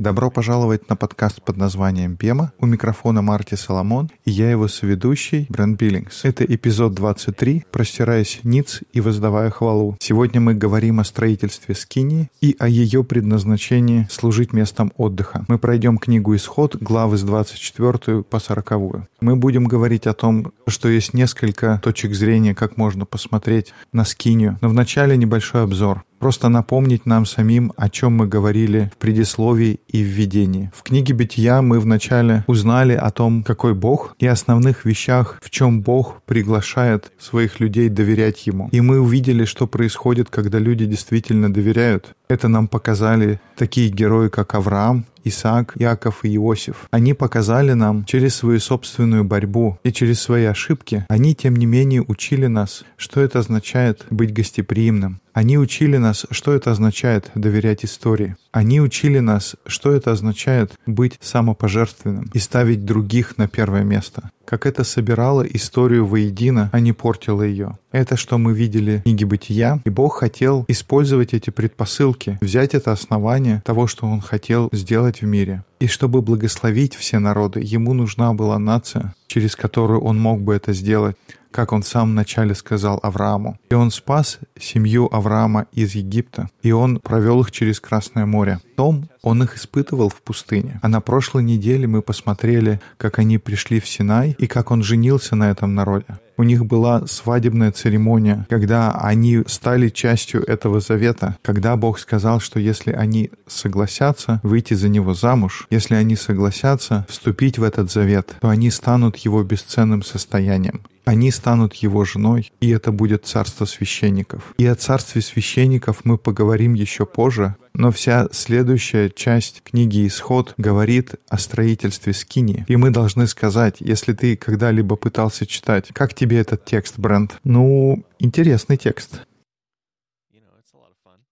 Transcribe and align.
Добро 0.00 0.30
пожаловать 0.30 0.88
на 0.88 0.96
подкаст 0.96 1.42
под 1.42 1.58
названием 1.58 2.16
«Пема». 2.16 2.54
У 2.58 2.64
микрофона 2.64 3.20
Марти 3.20 3.54
Соломон 3.54 4.08
и 4.24 4.30
я 4.30 4.50
его 4.50 4.66
соведущий 4.66 5.44
Брэн 5.50 5.74
Биллингс. 5.74 6.24
Это 6.24 6.42
эпизод 6.42 6.94
23 6.94 7.66
«Простираясь 7.70 8.40
ниц 8.42 8.80
и 8.94 9.02
воздавая 9.02 9.50
хвалу». 9.50 9.98
Сегодня 10.00 10.40
мы 10.40 10.54
говорим 10.54 11.00
о 11.00 11.04
строительстве 11.04 11.74
Скини 11.74 12.30
и 12.40 12.56
о 12.58 12.66
ее 12.66 13.04
предназначении 13.04 14.08
служить 14.10 14.54
местом 14.54 14.90
отдыха. 14.96 15.44
Мы 15.48 15.58
пройдем 15.58 15.98
книгу 15.98 16.34
«Исход», 16.34 16.76
главы 16.76 17.18
с 17.18 17.22
24 17.22 18.22
по 18.22 18.38
40. 18.38 19.06
Мы 19.20 19.36
будем 19.36 19.64
говорить 19.64 20.06
о 20.06 20.14
том, 20.14 20.54
что 20.66 20.88
есть 20.88 21.12
несколько 21.12 21.78
точек 21.84 22.14
зрения, 22.14 22.54
как 22.54 22.78
можно 22.78 23.04
посмотреть 23.04 23.74
на 23.92 24.06
Скинию. 24.06 24.56
Но 24.62 24.70
вначале 24.70 25.18
небольшой 25.18 25.64
обзор 25.64 26.04
просто 26.20 26.48
напомнить 26.48 27.06
нам 27.06 27.26
самим, 27.26 27.72
о 27.76 27.88
чем 27.88 28.12
мы 28.12 28.28
говорили 28.28 28.92
в 28.94 28.98
предисловии 28.98 29.80
и 29.88 30.02
введении. 30.02 30.70
В 30.72 30.82
книге 30.82 31.14
«Бытия» 31.14 31.62
мы 31.62 31.80
вначале 31.80 32.44
узнали 32.46 32.92
о 32.92 33.10
том, 33.10 33.42
какой 33.42 33.74
Бог 33.74 34.14
и 34.20 34.26
основных 34.26 34.84
вещах, 34.84 35.38
в 35.42 35.50
чем 35.50 35.80
Бог 35.80 36.22
приглашает 36.26 37.10
своих 37.18 37.58
людей 37.58 37.88
доверять 37.88 38.46
Ему. 38.46 38.68
И 38.70 38.80
мы 38.80 39.00
увидели, 39.00 39.44
что 39.44 39.66
происходит, 39.66 40.28
когда 40.28 40.58
люди 40.58 40.84
действительно 40.84 41.52
доверяют. 41.52 42.14
Это 42.30 42.46
нам 42.46 42.68
показали 42.68 43.40
такие 43.56 43.88
герои, 43.88 44.28
как 44.28 44.54
Авраам, 44.54 45.04
Исаак, 45.24 45.74
Яков 45.76 46.24
и 46.24 46.36
Иосиф. 46.36 46.86
Они 46.92 47.12
показали 47.12 47.72
нам 47.72 48.04
через 48.04 48.36
свою 48.36 48.60
собственную 48.60 49.24
борьбу 49.24 49.80
и 49.82 49.90
через 49.90 50.20
свои 50.20 50.44
ошибки, 50.44 51.04
они, 51.08 51.34
тем 51.34 51.56
не 51.56 51.66
менее, 51.66 52.02
учили 52.06 52.46
нас, 52.46 52.84
что 52.96 53.20
это 53.20 53.40
означает 53.40 54.06
быть 54.10 54.32
гостеприимным. 54.32 55.20
Они 55.32 55.58
учили 55.58 55.96
нас, 55.96 56.26
что 56.30 56.52
это 56.52 56.70
означает 56.70 57.30
доверять 57.34 57.84
истории. 57.84 58.36
Они 58.52 58.80
учили 58.80 59.18
нас, 59.18 59.56
что 59.66 59.92
это 59.92 60.12
означает 60.12 60.72
быть 60.86 61.18
самопожертвенным 61.20 62.30
и 62.32 62.38
ставить 62.38 62.84
других 62.84 63.38
на 63.38 63.48
первое 63.48 63.82
место. 63.82 64.30
Как 64.50 64.66
это 64.66 64.82
собирало 64.82 65.42
историю 65.42 66.04
воедино, 66.06 66.70
а 66.72 66.80
не 66.80 66.92
портило 66.92 67.42
ее. 67.42 67.78
Это, 67.92 68.16
что 68.16 68.36
мы 68.36 68.52
видели 68.52 68.96
в 68.96 69.02
книге 69.04 69.24
«Бытия», 69.24 69.80
и 69.84 69.90
Бог 69.90 70.16
хотел 70.16 70.64
использовать 70.66 71.34
эти 71.34 71.50
предпосылки, 71.50 72.36
взять 72.40 72.74
это 72.74 72.90
основание 72.90 73.62
того, 73.64 73.86
что 73.86 74.08
Он 74.08 74.20
хотел 74.20 74.68
сделать 74.72 75.22
в 75.22 75.24
мире. 75.24 75.62
И 75.78 75.86
чтобы 75.86 76.20
благословить 76.20 76.96
все 76.96 77.20
народы, 77.20 77.60
Ему 77.62 77.94
нужна 77.94 78.34
была 78.34 78.58
нация, 78.58 79.14
через 79.28 79.54
которую 79.54 80.00
Он 80.00 80.18
мог 80.18 80.40
бы 80.40 80.52
это 80.52 80.72
сделать 80.72 81.14
как 81.50 81.72
он 81.72 81.82
в 81.82 81.88
самом 81.88 82.14
начале 82.14 82.54
сказал 82.54 83.00
Аврааму. 83.02 83.58
И 83.70 83.74
он 83.74 83.90
спас 83.90 84.38
семью 84.58 85.08
Авраама 85.12 85.66
из 85.72 85.94
Египта, 85.94 86.48
и 86.62 86.72
он 86.72 86.98
провел 86.98 87.40
их 87.40 87.50
через 87.50 87.80
Красное 87.80 88.26
море. 88.26 88.60
Том 88.76 89.08
он 89.22 89.42
их 89.42 89.56
испытывал 89.56 90.08
в 90.08 90.22
пустыне. 90.22 90.80
А 90.82 90.88
на 90.88 91.00
прошлой 91.00 91.42
неделе 91.42 91.86
мы 91.86 92.02
посмотрели, 92.02 92.80
как 92.96 93.18
они 93.18 93.38
пришли 93.38 93.80
в 93.80 93.86
Синай 93.86 94.34
и 94.38 94.46
как 94.46 94.70
он 94.70 94.82
женился 94.82 95.36
на 95.36 95.50
этом 95.50 95.74
народе. 95.74 96.06
У 96.38 96.42
них 96.42 96.64
была 96.64 97.06
свадебная 97.06 97.70
церемония, 97.70 98.46
когда 98.48 98.92
они 98.92 99.42
стали 99.46 99.90
частью 99.90 100.42
этого 100.48 100.80
завета, 100.80 101.36
когда 101.42 101.76
Бог 101.76 101.98
сказал, 101.98 102.40
что 102.40 102.58
если 102.58 102.92
они 102.92 103.30
согласятся 103.46 104.40
выйти 104.42 104.72
за 104.72 104.88
него 104.88 105.12
замуж, 105.12 105.66
если 105.68 105.96
они 105.96 106.16
согласятся 106.16 107.04
вступить 107.10 107.58
в 107.58 107.62
этот 107.62 107.92
завет, 107.92 108.36
то 108.40 108.48
они 108.48 108.70
станут 108.70 109.18
его 109.18 109.42
бесценным 109.42 110.02
состоянием. 110.02 110.80
Они 111.04 111.30
станут 111.30 111.74
его 111.74 112.04
женой, 112.04 112.52
и 112.60 112.70
это 112.70 112.92
будет 112.92 113.26
царство 113.26 113.64
священников. 113.64 114.54
И 114.58 114.66
о 114.66 114.74
царстве 114.74 115.22
священников 115.22 116.04
мы 116.04 116.18
поговорим 116.18 116.74
еще 116.74 117.06
позже, 117.06 117.56
но 117.74 117.90
вся 117.90 118.28
следующая 118.32 119.10
часть 119.10 119.62
книги 119.62 120.06
«Исход» 120.06 120.54
говорит 120.56 121.14
о 121.28 121.38
строительстве 121.38 122.12
Скини. 122.12 122.64
И 122.68 122.76
мы 122.76 122.90
должны 122.90 123.26
сказать, 123.26 123.76
если 123.80 124.12
ты 124.12 124.36
когда-либо 124.36 124.96
пытался 124.96 125.46
читать, 125.46 125.88
как 125.92 126.14
тебе 126.14 126.38
этот 126.38 126.64
текст, 126.64 126.98
Брент? 126.98 127.38
Ну, 127.44 128.04
интересный 128.18 128.76
текст 128.76 129.22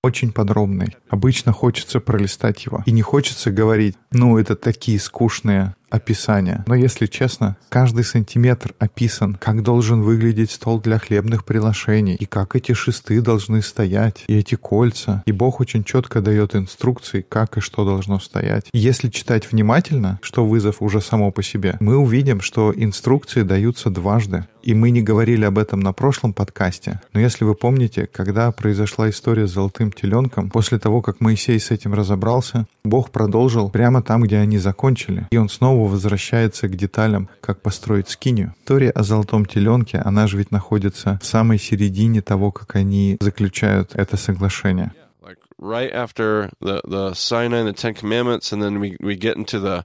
очень 0.02 0.32
подробный. 0.32 0.96
Обычно 1.08 1.52
хочется 1.52 2.00
пролистать 2.00 2.64
его. 2.64 2.82
И 2.86 2.92
не 2.92 3.02
хочется 3.02 3.50
говорить, 3.50 3.96
ну, 4.10 4.38
это 4.38 4.56
такие 4.56 4.98
скучные 4.98 5.74
описания. 5.90 6.64
Но 6.66 6.74
если 6.74 7.06
честно, 7.06 7.56
каждый 7.68 8.04
сантиметр 8.04 8.74
описан, 8.78 9.34
как 9.34 9.62
должен 9.62 10.02
выглядеть 10.02 10.50
стол 10.50 10.80
для 10.80 10.98
хлебных 10.98 11.44
приношений, 11.44 12.14
и 12.14 12.26
как 12.26 12.56
эти 12.56 12.72
шесты 12.72 13.20
должны 13.20 13.62
стоять, 13.62 14.24
и 14.26 14.36
эти 14.36 14.54
кольца. 14.54 15.22
И 15.26 15.32
Бог 15.32 15.60
очень 15.60 15.84
четко 15.84 16.20
дает 16.20 16.54
инструкции, 16.54 17.24
как 17.28 17.56
и 17.56 17.60
что 17.60 17.84
должно 17.84 18.18
стоять. 18.20 18.66
Если 18.72 19.08
читать 19.08 19.50
внимательно, 19.50 20.18
что 20.22 20.46
вызов 20.46 20.82
уже 20.82 21.00
само 21.00 21.30
по 21.30 21.42
себе, 21.42 21.76
мы 21.80 21.96
увидим, 21.96 22.40
что 22.40 22.72
инструкции 22.74 23.42
даются 23.42 23.90
дважды. 23.90 24.46
И 24.62 24.74
мы 24.74 24.90
не 24.90 25.00
говорили 25.00 25.44
об 25.44 25.56
этом 25.56 25.80
на 25.80 25.92
прошлом 25.92 26.34
подкасте, 26.34 27.00
но 27.14 27.20
если 27.20 27.44
вы 27.44 27.54
помните, 27.54 28.06
когда 28.12 28.52
произошла 28.52 29.08
история 29.08 29.46
с 29.46 29.52
золотым 29.52 29.90
теленком, 29.92 30.50
после 30.50 30.78
того, 30.78 31.00
как 31.00 31.20
Моисей 31.20 31.58
с 31.58 31.70
этим 31.70 31.94
разобрался, 31.94 32.66
Бог 32.84 33.10
продолжил 33.10 33.70
прямо 33.70 34.02
там, 34.02 34.22
где 34.22 34.36
они 34.36 34.58
закончили. 34.58 35.26
И 35.30 35.38
он 35.38 35.48
снова 35.48 35.77
возвращается 35.86 36.68
к 36.68 36.76
деталям, 36.76 37.28
как 37.40 37.62
построить 37.62 38.08
скинию. 38.08 38.54
История 38.60 38.90
о 38.90 39.02
золотом 39.02 39.46
теленке, 39.46 39.98
она 39.98 40.26
же 40.26 40.38
ведь 40.38 40.50
находится 40.50 41.18
в 41.22 41.26
самой 41.26 41.58
середине 41.58 42.22
того, 42.22 42.52
как 42.52 42.76
они 42.76 43.16
заключают 43.20 43.94
это 43.94 44.16
соглашение. 44.16 44.92
right 45.60 45.92
after 45.92 46.50
the, 46.60 46.80
the 46.84 47.14
Sinai 47.14 47.58
and 47.58 47.68
the 47.68 47.72
Ten 47.72 47.94
Commandments, 47.94 48.52
and 48.52 48.62
then 48.62 48.78
we, 48.78 48.96
we 49.00 49.16
get 49.16 49.36
into 49.36 49.58
the 49.58 49.84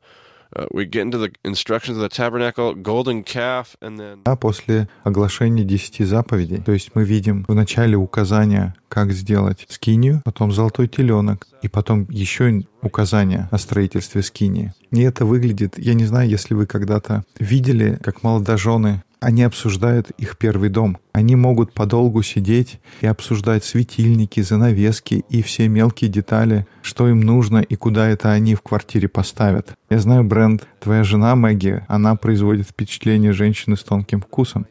а 4.26 4.36
после 4.36 4.88
оглашения 5.04 5.64
десяти 5.64 6.04
заповедей, 6.04 6.58
то 6.58 6.72
есть 6.72 6.92
мы 6.94 7.04
видим 7.04 7.46
в 7.48 7.56
начале 7.56 7.96
указания, 7.96 8.76
как 8.88 9.12
сделать 9.12 9.66
скинию, 9.70 10.22
потом 10.24 10.52
золотой 10.52 10.88
теленок, 10.88 11.48
и 11.62 11.68
потом 11.68 12.08
еще 12.10 12.64
указания 12.82 13.48
о 13.52 13.58
строительстве 13.58 14.22
скинии. 14.22 14.74
И 14.92 15.02
это 15.02 15.26
выглядит, 15.26 15.80
я 15.80 15.94
не 15.94 16.06
знаю, 16.06 16.30
если 16.30 16.54
вы 16.54 16.66
когда-то 16.66 17.24
видели, 17.40 17.98
как 18.04 18.24
молодожены 18.24 19.04
они 19.24 19.44
обсуждают 19.44 20.12
их 20.12 20.38
первый 20.38 20.70
дом. 20.70 20.98
Они 21.14 21.36
могут 21.36 21.74
подолгу 21.74 22.22
сидеть 22.22 22.80
и 23.02 23.08
обсуждать 23.08 23.64
светильники, 23.64 24.42
занавески 24.42 25.24
и 25.30 25.42
все 25.42 25.68
мелкие 25.68 26.10
детали, 26.10 26.68
что 26.82 27.08
им 27.08 27.22
нужно 27.22 27.60
и 27.60 27.76
куда 27.76 28.10
это 28.10 28.32
они 28.32 28.56
в 28.56 28.62
квартире 28.62 29.08
поставят. 29.08 29.74
Я 29.90 30.00
знаю, 30.00 30.24
Бренд, 30.24 30.68
твоя 30.80 31.04
жена 31.04 31.36
Мэгги, 31.36 31.84
она 31.88 32.16
производит 32.16 32.68
впечатление 32.68 33.32
женщины 33.32 33.78
с 33.78 33.84
тонким 33.84 34.22
вкусом. 34.22 34.68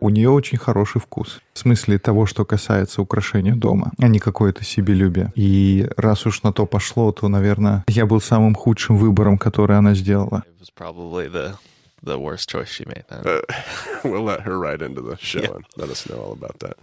У 0.00 0.10
нее 0.10 0.30
очень 0.30 0.58
хороший 0.58 1.00
вкус. 1.00 1.40
В 1.52 1.58
смысле 1.60 2.00
того, 2.00 2.26
что 2.26 2.44
касается 2.44 3.00
украшения 3.00 3.54
дома, 3.54 3.92
а 4.00 4.08
не 4.08 4.18
какое-то 4.18 4.64
себелюбие. 4.64 5.32
И 5.36 5.88
раз 5.96 6.26
уж 6.26 6.42
на 6.42 6.52
то 6.52 6.66
пошло, 6.66 7.12
то, 7.12 7.28
наверное, 7.28 7.84
я 7.86 8.04
был 8.06 8.20
самым 8.20 8.56
худшим 8.56 8.96
выбором, 8.96 9.38
который 9.38 9.78
она 9.78 9.94
сделала 9.94 10.42
the 12.02 12.18
worst 12.18 12.48
choice 12.48 12.68
she 12.68 12.84
made. 12.86 13.04
Uh, 13.10 13.40
we'll 14.04 14.22
let 14.22 14.42
her 14.42 14.58
write 14.58 14.82
into 14.82 15.00
the 15.00 15.16
show 15.16 15.40
yeah. 15.40 15.54
and 15.54 15.64
let 15.76 15.90
us 15.90 16.08
know 16.08 16.18
all 16.18 16.32
about 16.32 16.58
that. 16.60 16.76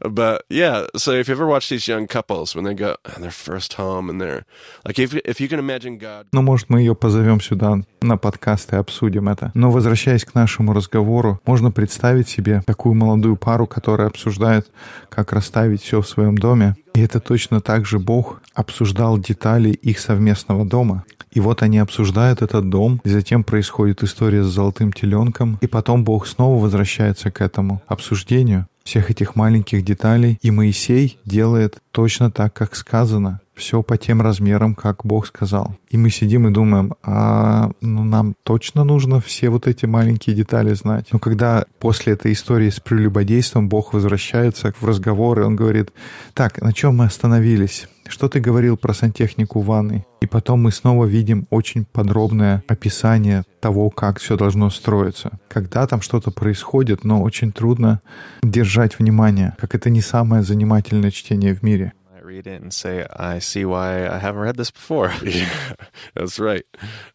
But 0.00 0.44
yeah, 0.48 0.86
so 0.96 1.12
if 1.12 1.28
you 1.28 1.34
ever 1.34 1.46
watch 1.46 1.68
these 1.68 1.88
young 1.88 2.06
couples 2.06 2.54
when 2.54 2.64
they 2.64 2.74
go 2.74 2.96
on 3.16 3.22
their 3.22 3.30
first 3.30 3.74
home 3.74 4.08
and 4.10 4.20
they're 4.20 4.44
like, 4.84 4.98
if 4.98 5.14
if 5.24 5.40
you 5.40 5.48
can 5.48 5.58
imagine 5.58 5.98
God. 5.98 6.26
Ну, 6.32 6.42
может, 6.42 6.68
мы 6.68 6.80
ее 6.80 6.94
позовем 6.94 7.40
сюда 7.40 7.82
на 8.02 8.16
подкаст 8.16 8.72
и 8.72 8.76
обсудим 8.76 9.28
это. 9.28 9.50
Но 9.54 9.70
возвращаясь 9.70 10.24
к 10.24 10.34
нашему 10.34 10.72
разговору, 10.72 11.40
можно 11.46 11.70
представить 11.70 12.28
себе 12.28 12.62
такую 12.66 12.94
молодую 12.94 13.36
пару, 13.36 13.66
которая 13.66 14.08
обсуждает, 14.08 14.70
как 15.08 15.32
расставить 15.32 15.82
все 15.82 16.00
в 16.00 16.08
своем 16.08 16.36
доме. 16.36 16.76
И 16.94 17.00
это 17.00 17.20
точно 17.20 17.60
так 17.60 17.86
же 17.86 17.98
Бог 17.98 18.42
обсуждал 18.54 19.18
детали 19.18 19.70
их 19.70 19.98
совместного 19.98 20.64
дома. 20.64 21.04
И 21.32 21.40
вот 21.40 21.62
они 21.62 21.78
обсуждают 21.78 22.42
этот 22.42 22.68
дом, 22.68 23.00
и 23.04 23.08
затем 23.08 23.44
происходит 23.44 24.02
история 24.02 24.42
с 24.42 24.48
золотым 24.48 24.92
теленком, 24.92 25.58
и 25.60 25.66
потом 25.66 26.02
Бог 26.02 26.26
снова 26.26 26.60
возвращается 26.60 27.30
к 27.30 27.40
этому 27.40 27.82
обсуждению 27.86 28.66
всех 28.84 29.10
этих 29.10 29.36
маленьких 29.36 29.84
деталей, 29.84 30.38
и 30.42 30.50
Моисей 30.50 31.18
делает 31.24 31.78
точно 31.92 32.30
так, 32.30 32.52
как 32.52 32.74
сказано. 32.74 33.40
Все 33.54 33.82
по 33.82 33.98
тем 33.98 34.22
размерам, 34.22 34.74
как 34.74 35.04
Бог 35.04 35.26
сказал. 35.26 35.76
И 35.90 35.98
мы 35.98 36.08
сидим 36.08 36.48
и 36.48 36.50
думаем, 36.50 36.94
а 37.02 37.70
ну, 37.82 38.04
нам 38.04 38.34
точно 38.42 38.84
нужно 38.84 39.20
все 39.20 39.50
вот 39.50 39.66
эти 39.66 39.84
маленькие 39.84 40.34
детали 40.34 40.72
знать. 40.72 41.08
Но 41.12 41.18
когда 41.18 41.66
после 41.78 42.14
этой 42.14 42.32
истории 42.32 42.70
с 42.70 42.80
прелюбодейством 42.80 43.68
Бог 43.68 43.92
возвращается 43.92 44.72
в 44.72 44.84
разговор, 44.84 45.40
и 45.40 45.42
он 45.42 45.56
говорит, 45.56 45.90
так, 46.32 46.62
на 46.62 46.72
чем 46.72 46.96
мы 46.96 47.04
остановились? 47.04 47.86
Что 48.10 48.28
ты 48.28 48.40
говорил 48.40 48.76
про 48.76 48.92
сантехнику 48.92 49.60
ванны? 49.60 50.04
И 50.20 50.26
потом 50.26 50.62
мы 50.62 50.72
снова 50.72 51.04
видим 51.04 51.46
очень 51.48 51.84
подробное 51.84 52.64
описание 52.66 53.44
того, 53.60 53.88
как 53.88 54.18
все 54.18 54.36
должно 54.36 54.68
строиться. 54.68 55.38
Когда 55.48 55.86
там 55.86 56.00
что-то 56.00 56.32
происходит, 56.32 57.04
но 57.04 57.22
очень 57.22 57.52
трудно 57.52 58.00
держать 58.42 58.98
внимание, 58.98 59.54
как 59.60 59.76
это 59.76 59.90
не 59.90 60.00
самое 60.00 60.42
занимательное 60.42 61.12
чтение 61.12 61.54
в 61.54 61.62
мире. 61.62 61.92
read 62.30 62.46
it 62.46 62.62
and 62.62 62.72
say, 62.72 63.04
I 63.16 63.40
see 63.40 63.64
why 63.64 64.06
I 64.06 64.18
haven't 64.18 64.42
read 64.42 64.56
this 64.56 64.70
before. 64.70 65.12
yeah, 65.24 65.74
that's 66.14 66.38
right. 66.38 66.64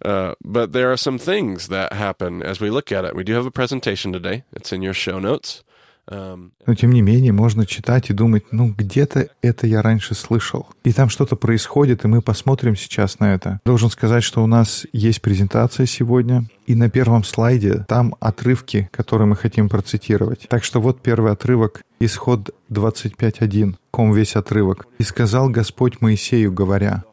Uh, 0.03 0.33
but 0.43 0.73
there 0.73 0.91
are 0.91 0.97
some 0.97 1.17
things 1.17 1.69
that 1.69 1.93
happen 1.93 2.43
as 2.43 2.59
we 2.59 2.69
look 2.69 2.91
at 2.91 3.05
it. 3.05 3.15
We 3.15 3.23
do 3.23 3.33
have 3.33 3.45
a 3.45 3.51
presentation 3.51 4.11
today. 4.11 4.43
It's 4.51 4.73
in 4.73 4.81
your 4.81 4.93
show 4.93 5.19
notes. 5.19 5.63
Um, 6.09 6.51
Но 6.67 6.75
тем 6.75 6.91
не 6.91 7.01
менее 7.01 7.31
можно 7.31 7.65
читать 7.65 8.09
и 8.09 8.13
думать, 8.13 8.45
ну 8.51 8.71
где-то 8.71 9.29
это 9.41 9.65
я 9.65 9.81
раньше 9.81 10.13
слышал. 10.13 10.67
И 10.83 10.93
там 10.93 11.09
что-то 11.09 11.35
происходит, 11.35 12.05
и 12.05 12.07
мы 12.07 12.21
посмотрим 12.21 12.75
сейчас 12.75 13.19
на 13.19 13.33
это. 13.33 13.59
Должен 13.65 13.89
сказать, 13.89 14.23
что 14.23 14.43
у 14.43 14.47
нас 14.47 14.85
есть 14.93 15.21
презентация 15.21 15.87
сегодня, 15.87 16.47
и 16.67 16.75
на 16.75 16.89
первом 16.89 17.23
слайде 17.23 17.85
там 17.87 18.15
отрывки, 18.19 18.87
которые 18.91 19.27
мы 19.27 19.35
хотим 19.35 19.67
процитировать. 19.67 20.45
Так 20.47 20.63
что 20.63 20.79
вот 20.79 21.01
первый 21.01 21.31
отрывок, 21.31 21.81
исход 21.99 22.51
25.1, 22.69 23.75
ком 23.89 24.13
весь 24.13 24.35
отрывок. 24.35 24.87
«И 24.99 25.03
сказал 25.03 25.49
Господь 25.49 26.01
Моисею, 26.01 26.51
говоря». 26.51 27.03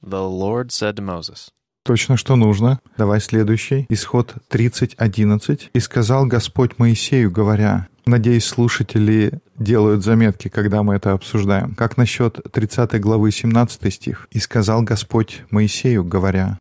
The 0.00 0.22
Lord 0.22 0.70
said 0.70 0.94
to 0.94 1.02
Moses. 1.02 1.50
Точно, 1.84 2.16
что 2.16 2.36
нужно. 2.36 2.80
Давай 2.96 3.20
следующий. 3.20 3.86
Исход 3.88 4.34
30.11. 4.50 5.70
«И 5.72 5.80
сказал 5.80 6.26
Господь 6.26 6.78
Моисею, 6.78 7.30
говоря». 7.30 7.88
Надеюсь, 8.06 8.46
слушатели 8.46 9.32
делают 9.58 10.02
заметки, 10.02 10.48
когда 10.48 10.82
мы 10.82 10.94
это 10.94 11.12
обсуждаем. 11.12 11.74
Как 11.74 11.96
насчет 11.96 12.40
30 12.52 13.00
главы 13.00 13.30
17 13.30 13.92
стих? 13.92 14.28
«И 14.30 14.38
сказал 14.38 14.82
Господь 14.82 15.42
Моисею, 15.50 16.04
говоря». 16.04 16.58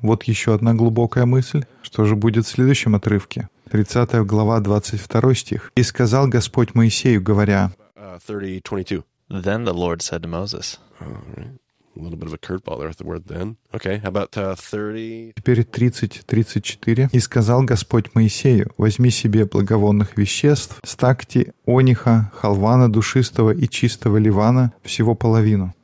Вот 0.00 0.24
еще 0.24 0.54
одна 0.54 0.74
глубокая 0.74 1.26
мысль. 1.26 1.64
Что 1.82 2.04
же 2.04 2.16
будет 2.16 2.46
в 2.46 2.48
следующем 2.48 2.94
отрывке? 2.94 3.48
30 3.70 4.24
глава, 4.26 4.60
22 4.60 5.34
стих. 5.34 5.72
«И 5.74 5.82
сказал 5.82 6.28
Господь 6.28 6.74
Моисею, 6.74 7.22
говоря». 7.22 7.72
Uh, 7.96 8.18
30, 8.62 9.02
Then 9.30 9.64
the 9.64 9.72
Lord 9.72 10.02
said 10.02 10.22
to 10.22 10.28
Moses. 10.28 10.78
A 11.94 12.00
little 12.02 12.18
bit 12.18 12.28
of 12.28 12.32
a 12.32 12.38
curveball 12.38 12.78
there 12.78 12.88
with 12.88 12.96
the 12.96 13.04
word 13.04 13.26
then. 13.26 13.56
Okay, 13.74 13.98
how 13.98 14.08
about 14.08 14.34
uh, 14.36 14.54
30? 14.54 15.34
Теперь 15.36 15.62
30, 15.64 16.22
34. 16.26 17.10
«И 17.12 17.18
сказал 17.20 17.64
Господь 17.64 18.14
Моисею, 18.14 18.70
возьми 18.78 19.10
себе 19.10 19.44
благовонных 19.44 20.16
веществ, 20.16 20.80
стакти, 20.84 21.52
ониха, 21.66 22.32
халвана 22.34 22.90
душистого 22.90 23.50
и 23.50 23.68
чистого 23.68 24.16
ливана, 24.16 24.72
всего 24.82 25.14
половину». 25.14 25.74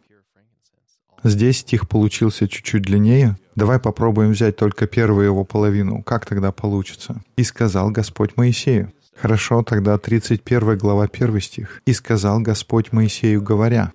Здесь 1.24 1.58
стих 1.58 1.88
получился 1.88 2.48
чуть-чуть 2.48 2.82
длиннее. 2.82 3.36
Давай 3.54 3.78
попробуем 3.78 4.30
взять 4.30 4.56
только 4.56 4.86
первую 4.86 5.26
его 5.26 5.44
половину. 5.44 6.02
Как 6.02 6.24
тогда 6.24 6.52
получится? 6.52 7.20
«И 7.36 7.44
сказал 7.44 7.90
Господь 7.90 8.36
Моисею». 8.36 8.92
Хорошо, 9.14 9.62
тогда 9.62 9.98
31 9.98 10.78
глава 10.78 11.08
1 11.12 11.40
стих. 11.40 11.82
«И 11.84 11.92
сказал 11.92 12.40
Господь 12.40 12.92
Моисею, 12.92 13.42
говоря». 13.42 13.92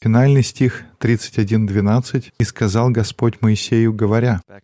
Финальный 0.00 0.42
стих 0.42 0.82
31.12. 1.00 2.32
«И 2.38 2.44
сказал 2.44 2.90
Господь 2.90 3.40
Моисею, 3.40 3.92
говоря». 3.92 4.40
Uh, 4.48 4.60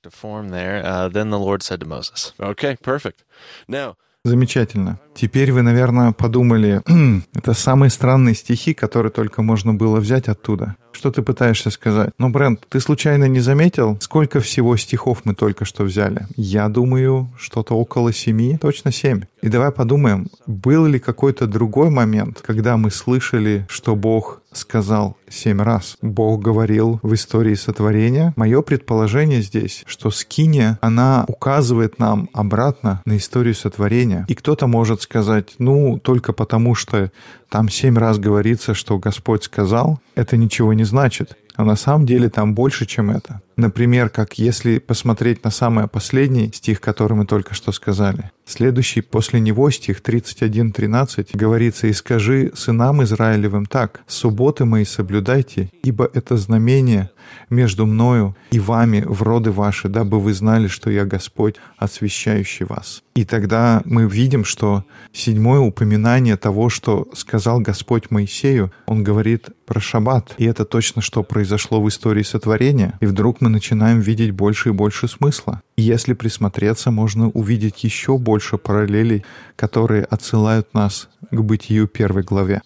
Замечательно. 4.23 5.01
Теперь 5.15 5.51
вы, 5.51 5.63
наверное, 5.63 6.13
подумали, 6.13 6.83
это 7.35 7.55
самые 7.55 7.89
странные 7.89 8.35
стихи, 8.35 8.75
которые 8.75 9.11
только 9.11 9.41
можно 9.41 9.73
было 9.73 9.99
взять 9.99 10.29
оттуда. 10.29 10.77
Что 11.01 11.11
ты 11.11 11.23
пытаешься 11.23 11.71
сказать? 11.71 12.11
Ну, 12.19 12.29
Брент, 12.29 12.67
ты 12.69 12.79
случайно 12.79 13.25
не 13.25 13.41
заметил, 13.41 13.97
сколько 14.01 14.41
всего 14.41 14.77
стихов 14.77 15.23
мы 15.25 15.35
только 15.35 15.65
что 15.65 15.85
взяли? 15.85 16.27
Я 16.37 16.69
думаю, 16.69 17.31
что-то 17.39 17.73
около 17.73 18.13
семи, 18.13 18.59
точно 18.59 18.93
семь. 18.93 19.23
И 19.41 19.49
давай 19.49 19.73
подумаем, 19.73 20.27
был 20.47 20.85
ли 20.85 20.99
какой-то 20.99 21.47
другой 21.47 21.89
момент, 21.89 22.43
когда 22.43 22.77
мы 22.77 22.91
слышали, 22.91 23.67
что 23.71 23.97
Бог 23.97 24.43
сказал 24.53 25.17
семь 25.29 25.63
раз. 25.63 25.97
Бог 26.03 26.43
говорил 26.43 26.99
в 27.03 27.15
истории 27.15 27.55
сотворения. 27.55 28.33
Мое 28.37 28.63
предположение 28.63 29.43
здесь, 29.43 29.85
что 29.87 30.11
скиния, 30.11 30.79
она 30.83 31.25
указывает 31.29 31.99
нам 31.99 32.29
обратно 32.33 33.01
на 33.05 33.17
историю 33.17 33.55
сотворения. 33.55 34.25
И 34.29 34.35
кто-то 34.35 34.67
может 34.67 35.03
сказать, 35.03 35.55
ну, 35.59 35.99
только 35.99 36.33
потому 36.33 36.75
что 36.75 37.11
там 37.49 37.69
семь 37.69 37.99
раз 37.99 38.19
говорится, 38.19 38.75
что 38.75 38.99
Господь 38.99 39.45
сказал, 39.45 40.01
это 40.15 40.37
ничего 40.37 40.73
не 40.73 40.85
значит. 40.91 41.37
А 41.57 41.65
на 41.65 41.77
самом 41.77 42.05
деле 42.05 42.29
там 42.29 42.55
больше, 42.55 42.85
чем 42.85 43.11
это. 43.11 43.41
Например, 43.61 44.09
как 44.09 44.39
если 44.39 44.79
посмотреть 44.79 45.45
на 45.45 45.51
самый 45.51 45.87
последний 45.87 46.51
стих, 46.51 46.81
который 46.81 47.13
мы 47.13 47.27
только 47.27 47.53
что 47.53 47.73
сказали. 47.73 48.31
Следующий 48.47 49.03
после 49.03 49.39
него 49.39 49.71
стих 49.71 50.01
31.13 50.01 51.29
говорится 51.35 51.87
«И 51.87 51.93
скажи 51.93 52.53
сынам 52.55 53.03
Израилевым 53.03 53.67
так, 53.67 54.01
субботы 54.07 54.65
мои 54.65 54.87
соблюдайте, 54.87 55.71
ибо 55.83 56.11
это 56.15 56.39
знамение 56.39 57.11
между 57.51 57.85
мною 57.85 58.35
и 58.51 58.59
вами 58.59 59.05
в 59.07 59.23
роды 59.23 59.53
ваши, 59.53 59.89
дабы 59.89 60.19
вы 60.19 60.33
знали, 60.33 60.67
что 60.67 60.91
я 60.91 61.05
Господь, 61.05 61.57
освящающий 61.77 62.65
вас». 62.65 63.03
И 63.15 63.25
тогда 63.27 63.83
мы 63.85 64.09
видим, 64.09 64.45
что 64.45 64.85
седьмое 65.13 65.61
упоминание 65.61 66.39
того, 66.39 66.71
что 66.71 67.09
сказал 67.15 67.61
Господь 67.61 68.11
Моисею, 68.11 68.73
он 68.87 69.05
говорит 69.05 69.51
про 69.67 69.79
шаббат. 69.79 70.35
И 70.39 70.47
это 70.47 70.65
точно, 70.65 71.03
что 71.03 71.23
произошло 71.23 71.83
в 71.83 71.89
истории 71.89 72.23
сотворения. 72.23 72.95
И 73.01 73.07
вдруг 73.07 73.41
мы 73.41 73.50
начинаем 73.51 74.01
видеть 74.01 74.31
больше 74.31 74.71
и 74.71 74.73
больше 74.73 75.09
смысла. 75.09 75.63
Если 75.77 76.15
присмотреться, 76.15 76.91
можно 76.91 77.29
увидеть 77.29 77.85
еще 77.85 78.17
больше 78.19 78.59
параллелей, 78.59 79.25
которые 79.57 80.05
отсылают 80.05 80.73
нас 80.75 81.09
к 81.31 81.41
бытию 81.41 81.87
первой 81.87 82.23
главе. 82.23 82.63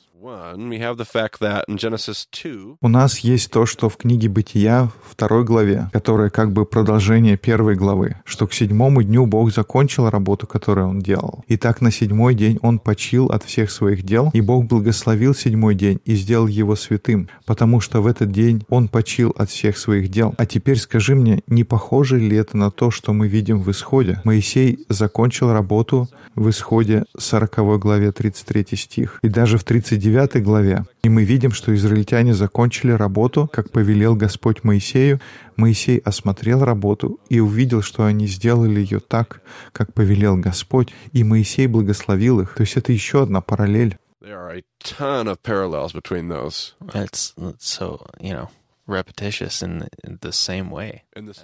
У 2.81 2.89
нас 2.89 3.19
есть 3.21 3.51
то, 3.53 3.67
что 3.67 3.89
в 3.89 3.97
книге 3.97 4.29
Бытия, 4.29 4.91
второй 5.09 5.45
главе, 5.45 5.91
которая 5.93 6.29
как 6.31 6.53
бы 6.53 6.67
продолжение 6.67 7.37
первой 7.37 7.77
главы, 7.77 8.17
что 8.25 8.47
к 8.47 8.53
седьмому 8.53 9.03
дню 9.03 9.27
Бог 9.27 9.53
закончил 9.53 10.11
работу, 10.11 10.47
которую 10.47 10.89
Он 10.89 10.99
делал. 10.99 11.45
И 11.47 11.57
так 11.57 11.81
на 11.81 11.93
седьмой 11.93 12.35
день 12.35 12.59
Он 12.63 12.79
почил 12.79 13.27
от 13.27 13.45
всех 13.45 13.71
своих 13.71 14.03
дел, 14.03 14.31
и 14.33 14.41
Бог 14.41 14.65
благословил 14.65 15.35
седьмой 15.35 15.75
день 15.75 16.01
и 16.05 16.17
сделал 16.17 16.49
его 16.49 16.75
святым, 16.75 17.29
потому 17.47 17.81
что 17.81 18.03
в 18.03 18.07
этот 18.07 18.33
день 18.33 18.65
Он 18.69 18.89
почил 18.89 19.33
от 19.39 19.51
всех 19.51 19.79
своих 19.79 20.09
дел. 20.09 20.35
А 20.37 20.47
теперь 20.47 20.79
скажи 20.79 21.15
мне, 21.15 21.43
не 21.47 21.63
похоже 21.63 22.19
ли 22.19 22.37
это 22.37 22.57
на 22.57 22.71
то, 22.71 22.91
что 22.91 23.13
мы 23.13 23.29
видим 23.29 23.61
в 23.61 23.71
Исходе? 23.71 24.21
Моисей 24.25 24.85
закончил 24.89 25.53
работу 25.53 26.09
в 26.35 26.51
Исходе 26.51 27.05
40 27.17 27.79
главе 27.79 28.13
33 28.13 28.77
стих, 28.77 29.19
и 29.23 29.29
даже 29.29 29.59
в 29.59 29.65
39 29.65 30.24
9 30.27 30.43
главе. 30.43 30.85
И 31.03 31.09
мы 31.09 31.25
видим, 31.25 31.53
что 31.53 31.75
израильтяне 31.75 32.35
закончили 32.35 32.93
работу, 32.93 33.49
как 33.53 33.71
повелел 33.71 34.17
Господь 34.17 34.65
Моисею. 34.65 35.21
Моисей 35.57 35.99
осмотрел 35.99 36.65
работу 36.65 37.21
и 37.29 37.41
увидел, 37.41 37.83
что 37.83 38.05
они 38.05 38.27
сделали 38.27 38.81
ее 38.81 39.01
так, 39.01 39.41
как 39.73 39.93
повелел 39.93 40.37
Господь, 40.37 40.93
и 41.13 41.25
Моисей 41.25 41.67
благословил 41.67 42.41
их. 42.41 42.55
То 42.55 42.63
есть 42.63 42.77
это 42.77 42.93
еще 42.93 43.23
одна 43.23 43.41
параллель. 43.41 43.99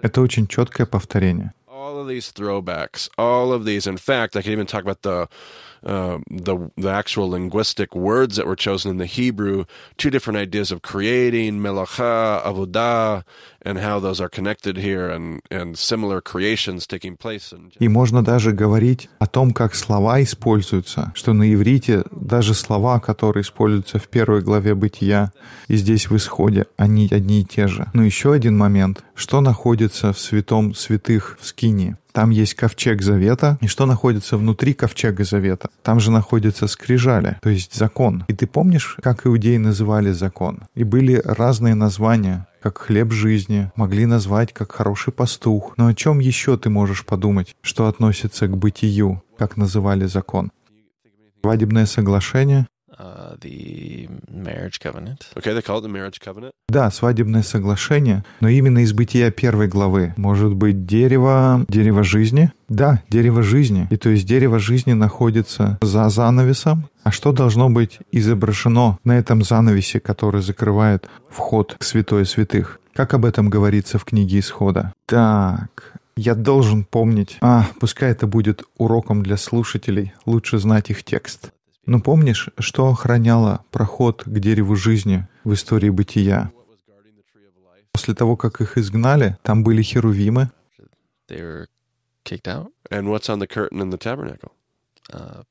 Это 0.03 0.21
очень 0.21 0.47
четкое 0.47 0.87
повторение. 0.87 1.53
All 1.69 1.99
of 2.03 2.09
these 2.09 2.31
throwbacks, 2.31 3.09
all 3.17 3.53
of 3.53 3.65
these. 3.65 3.87
In 3.87 3.97
fact, 3.97 4.37
I 4.37 4.43
could 4.43 4.53
even 4.53 4.67
talk 4.67 4.85
about 4.85 5.01
the 5.03 5.29
uh, 5.85 6.19
the 6.31 6.71
the 6.77 6.91
actual 6.91 7.31
linguistic 7.31 7.95
words 7.95 8.37
that 8.37 8.47
were 8.47 8.57
chosen 8.57 8.91
in 8.91 8.99
the 8.99 9.07
Hebrew, 9.07 9.65
two 9.97 10.11
different 10.11 10.39
ideas 10.39 10.71
of 10.73 10.83
creating, 10.83 11.61
melacha, 11.61 12.43
avodah, 12.45 13.25
and 13.63 13.79
how 13.79 14.01
those 14.01 14.21
are 14.21 14.29
connected 14.29 14.77
here, 14.77 15.09
and, 15.09 15.41
and 15.51 15.79
similar 15.79 16.21
creations 16.21 16.87
taking 16.87 17.17
place. 17.17 17.53
И 17.79 17.89
можно 17.89 18.23
даже 18.23 18.53
говорить 18.53 19.09
о 19.19 19.27
том, 19.27 19.53
как 19.53 19.75
слова 19.75 20.23
используются, 20.23 21.13
что 21.15 21.33
на 21.33 21.53
иврите 21.53 22.05
даже 22.11 22.55
слова, 22.55 23.01
которые 23.01 23.43
используются 23.43 23.99
в 23.99 24.09
первой 24.09 24.43
главе 24.43 24.75
Бытия 24.75 25.33
и 25.69 25.77
здесь 25.77 26.11
в 26.11 26.17
Исходе, 26.17 26.67
они 26.77 27.09
одни 27.11 27.41
и 27.41 27.45
те 27.45 27.67
же. 27.67 27.89
Но 27.95 28.05
еще 28.05 28.33
один 28.33 28.57
момент, 28.57 29.03
что 29.15 29.41
находится 29.41 30.13
в 30.13 30.19
святом 30.19 30.75
святых 30.75 31.39
в 31.41 31.47
Скинии. 31.47 31.97
Там 32.13 32.31
есть 32.31 32.55
ковчег 32.55 33.03
завета. 33.03 33.59
И 33.61 33.67
что 33.67 33.87
находится 33.87 34.37
внутри 34.37 34.75
ковчега 34.75 35.25
завета? 35.25 35.71
Там 35.83 36.01
же 36.01 36.11
находятся 36.11 36.67
скрижали, 36.67 37.37
то 37.43 37.51
есть 37.51 37.75
закон. 37.75 38.25
И 38.29 38.33
ты 38.33 38.47
помнишь, 38.47 38.97
как 39.03 39.27
иудеи 39.27 39.57
называли 39.57 40.13
закон? 40.13 40.61
И 40.75 40.85
были 40.85 41.21
разные 41.25 41.75
названия 41.75 42.47
как 42.61 42.79
хлеб 42.79 43.11
жизни, 43.11 43.73
могли 43.75 44.07
назвать 44.07 44.53
как 44.53 44.73
хороший 44.73 45.13
пастух. 45.13 45.75
Но 45.77 45.87
о 45.87 45.95
чем 45.95 46.19
еще 46.19 46.57
ты 46.59 46.69
можешь 46.69 47.07
подумать, 47.07 47.57
что 47.63 47.87
относится 47.87 48.47
к 48.47 48.57
бытию, 48.57 49.23
как 49.39 49.57
называли 49.57 50.05
закон? 50.05 50.53
Свадебное 51.43 51.87
соглашение? 51.87 52.67
The 53.41 54.09
marriage 54.29 54.81
covenant. 54.81 55.29
Okay, 55.35 55.55
they 55.55 55.63
call 55.63 55.79
it 55.79 55.83
the 55.83 55.89
marriage 55.89 56.21
covenant. 56.21 56.53
Да, 56.69 56.91
свадебное 56.91 57.43
соглашение, 57.43 58.23
но 58.41 58.49
именно 58.49 58.81
из 58.81 58.93
бытия 58.93 59.31
первой 59.31 59.67
главы. 59.67 60.15
Может 60.17 60.55
быть, 60.55 60.85
дерево, 60.87 61.65
дерево 61.69 62.03
жизни? 62.05 62.53
Да, 62.69 63.03
дерево 63.09 63.43
жизни. 63.43 63.89
И 63.91 63.97
то 63.97 64.11
есть 64.11 64.27
дерево 64.27 64.59
жизни 64.59 64.93
находится 64.93 65.79
за 65.81 66.09
занавесом. 66.11 66.89
А 67.03 67.11
что 67.11 67.33
должно 67.33 67.71
быть 67.71 67.99
изображено 68.13 68.99
на 69.05 69.19
этом 69.19 69.43
занавесе, 69.43 70.01
который 70.01 70.43
закрывает 70.43 71.09
вход 71.31 71.77
к 71.79 71.83
святой 71.83 72.27
святых? 72.27 72.79
Как 72.93 73.15
об 73.15 73.25
этом 73.25 73.49
говорится 73.49 73.99
в 73.99 74.05
книге 74.05 74.41
Исхода? 74.41 74.93
Так, 75.07 75.95
я 76.17 76.35
должен 76.35 76.85
помнить. 76.85 77.39
А, 77.41 77.67
пускай 77.81 78.11
это 78.11 78.27
будет 78.27 78.65
уроком 78.77 79.23
для 79.23 79.39
слушателей. 79.39 80.13
Лучше 80.27 80.59
знать 80.59 80.91
их 80.91 81.03
текст. 81.03 81.51
Но 81.91 81.99
помнишь, 81.99 82.51
что 82.57 82.87
охраняло 82.87 83.65
проход 83.73 84.23
к 84.25 84.39
дереву 84.39 84.77
жизни 84.77 85.27
в 85.43 85.55
истории 85.55 85.91
бытия? 85.91 86.53
После 87.91 88.15
того, 88.15 88.37
как 88.37 88.61
их 88.61 88.79
изгнали, 88.79 89.37
там 89.43 89.65
были 89.65 89.83
херувимы. 89.83 90.53
Uh. 95.13 95.43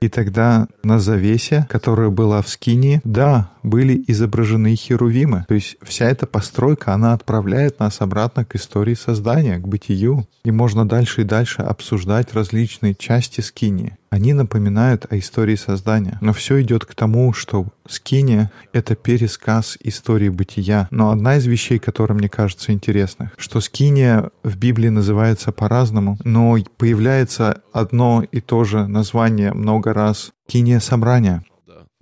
И 0.00 0.08
тогда 0.08 0.66
на 0.82 0.98
завесе, 0.98 1.68
которая 1.68 2.10
была 2.10 2.42
в 2.42 2.48
Скинии, 2.48 3.00
да, 3.04 3.52
были 3.62 4.02
изображены 4.08 4.74
херувимы. 4.74 5.44
То 5.46 5.54
есть 5.54 5.76
вся 5.82 6.10
эта 6.10 6.26
постройка, 6.26 6.94
она 6.94 7.12
отправляет 7.12 7.78
нас 7.78 8.00
обратно 8.00 8.44
к 8.44 8.56
истории 8.56 8.94
создания, 8.94 9.58
к 9.58 9.68
бытию. 9.68 10.26
И 10.42 10.50
можно 10.50 10.88
дальше 10.88 11.20
и 11.20 11.24
дальше 11.24 11.62
обсуждать 11.62 12.34
различные 12.34 12.96
части 12.96 13.40
Скинии. 13.40 13.96
Они 14.10 14.32
напоминают 14.32 15.06
о 15.08 15.16
истории 15.16 15.54
создания. 15.54 16.18
Но 16.20 16.32
все 16.32 16.60
идет 16.62 16.84
к 16.84 16.96
тому, 16.96 17.32
что 17.32 17.68
Скиния— 17.88 18.50
это 18.72 18.96
пересказ 18.96 19.78
истории 19.80 20.28
бытия. 20.28 20.88
Но 20.90 21.10
одна 21.10 21.36
из 21.36 21.46
вещей, 21.46 21.78
которая 21.78 22.18
мне 22.18 22.28
кажется 22.28 22.72
интересных, 22.72 23.30
что 23.36 23.60
Скиния 23.60 24.30
в 24.42 24.56
Библии 24.56 24.88
называется 24.88 25.52
по-разному, 25.52 26.18
но 26.24 26.58
появляется 26.76 27.62
одно 27.72 28.24
и 28.30 28.40
то 28.40 28.64
же 28.64 28.88
название 28.88 29.52
много 29.52 29.94
раз. 29.94 30.32
Скиния 30.48 30.80
собрания. 30.80 31.44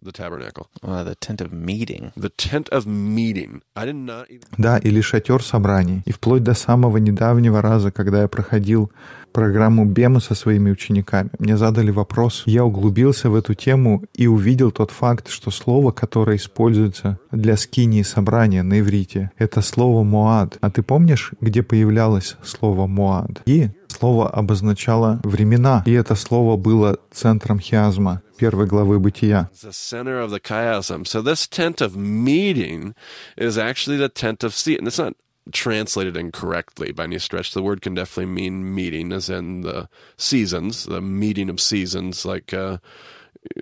The, 0.09 0.13
tabernacle. 0.13 0.69
Uh, 0.83 1.05
the 1.05 1.15
tent 1.17 1.43
of 1.43 1.53
meeting. 1.53 2.13
The 2.17 2.31
tent 2.31 2.71
of 2.71 2.87
meeting. 2.87 3.61
I 3.77 3.85
did 3.85 3.97
not 3.97 4.31
even. 4.31 4.47
Да, 4.57 4.79
или 4.79 5.03
шатер 5.03 5.43
собраний. 5.43 6.03
И 6.07 6.13
вплоть 6.13 6.43
до 6.43 6.55
самого 6.55 6.97
недавнего 6.97 7.61
раза, 7.61 7.91
когда 7.91 8.23
я 8.23 8.29
проходил 8.29 8.91
программу 9.33 9.85
БЕМа 9.85 10.21
со 10.21 10.35
своими 10.35 10.71
учениками, 10.71 11.29
мне 11.39 11.59
задали 11.59 11.91
вопрос. 11.91 12.43
Я 12.47 12.65
углубился 12.65 13.29
в 13.29 13.35
эту 13.35 13.53
тему 13.53 14.03
и 14.15 14.27
увидел 14.27 14.71
тот 14.71 14.93
факт, 14.93 15.29
что 15.29 15.51
слово, 15.51 15.93
которое 15.93 16.39
используется 16.39 17.19
для 17.31 17.59
скинии 17.59 18.03
собрания 18.03 18.63
на 18.63 18.81
иврите, 18.81 19.31
это 19.37 19.61
слово 19.61 20.05
«моад». 20.05 20.57
А 20.63 20.71
ты 20.71 20.83
помнишь, 20.83 21.33
где 21.43 21.63
появлялось 21.63 22.37
слово 22.43 22.87
«моад»? 22.87 23.43
И 23.45 23.69
слово 23.89 24.31
обозначало 24.31 25.21
времена, 25.23 25.83
и 25.85 25.93
это 25.93 26.15
слово 26.15 26.57
было 26.57 26.99
центром 27.11 27.61
хиазма 27.61 28.23
первой 28.38 28.68
главы 28.68 29.00
Бытия. 29.00 29.50
It's 29.52 29.62
the 29.62 29.74
center 29.74 30.20
of 30.20 30.32
the 30.32 30.40
chiasm. 30.40 31.08
So 31.08 31.22
this 31.22 31.48
tent 31.48 31.82
of 31.82 31.96
meeting 31.96 32.96
is 33.38 33.58
actually 33.58 33.98
the 33.98 34.10
tent 34.10 34.44
of 34.44 34.54
seat. 34.54 34.80
And 34.80 34.88
it's 34.88 35.00
not 35.00 35.16
translated 35.52 36.16
incorrectly 36.16 36.92
by 36.92 37.04
any 37.04 37.20
stretch. 37.20 37.54
The 37.54 37.64
word 37.64 37.82
can 37.82 37.96
definitely 37.96 38.34
mean 38.34 38.74
meeting, 38.74 39.12
as 39.12 39.30
in 39.30 39.62
the 39.62 39.90
seasons, 40.18 40.86
the 40.86 41.02
meeting 41.02 41.50
of 41.50 41.60
seasons, 41.60 42.26
like 42.26 42.54
uh, 42.54 42.78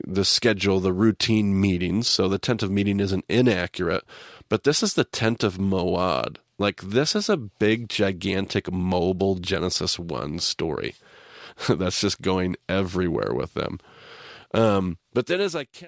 the 0.06 0.26
schedule, 0.26 0.80
the 0.80 0.94
routine 0.94 1.60
meetings. 1.60 2.08
So 2.08 2.28
the 2.28 2.40
tent 2.40 2.64
of 2.64 2.72
meeting 2.72 3.00
isn't 3.00 3.26
inaccurate, 3.28 4.04
but 4.50 4.64
this 4.64 4.84
is 4.84 4.94
the 4.94 5.04
tent 5.04 5.44
of 5.44 5.58
Moad. 5.58 6.38
Like 6.58 6.82
this 6.82 7.16
is 7.16 7.30
a 7.30 7.38
big, 7.38 7.90
gigantic, 7.90 8.72
mobile 8.72 9.36
Genesis 9.36 9.98
1 9.98 10.40
story 10.40 10.96
that's 11.68 12.02
just 12.02 12.22
going 12.22 12.56
everywhere 12.70 13.34
with 13.34 13.56
them. 13.56 13.80
Um, 14.57 14.97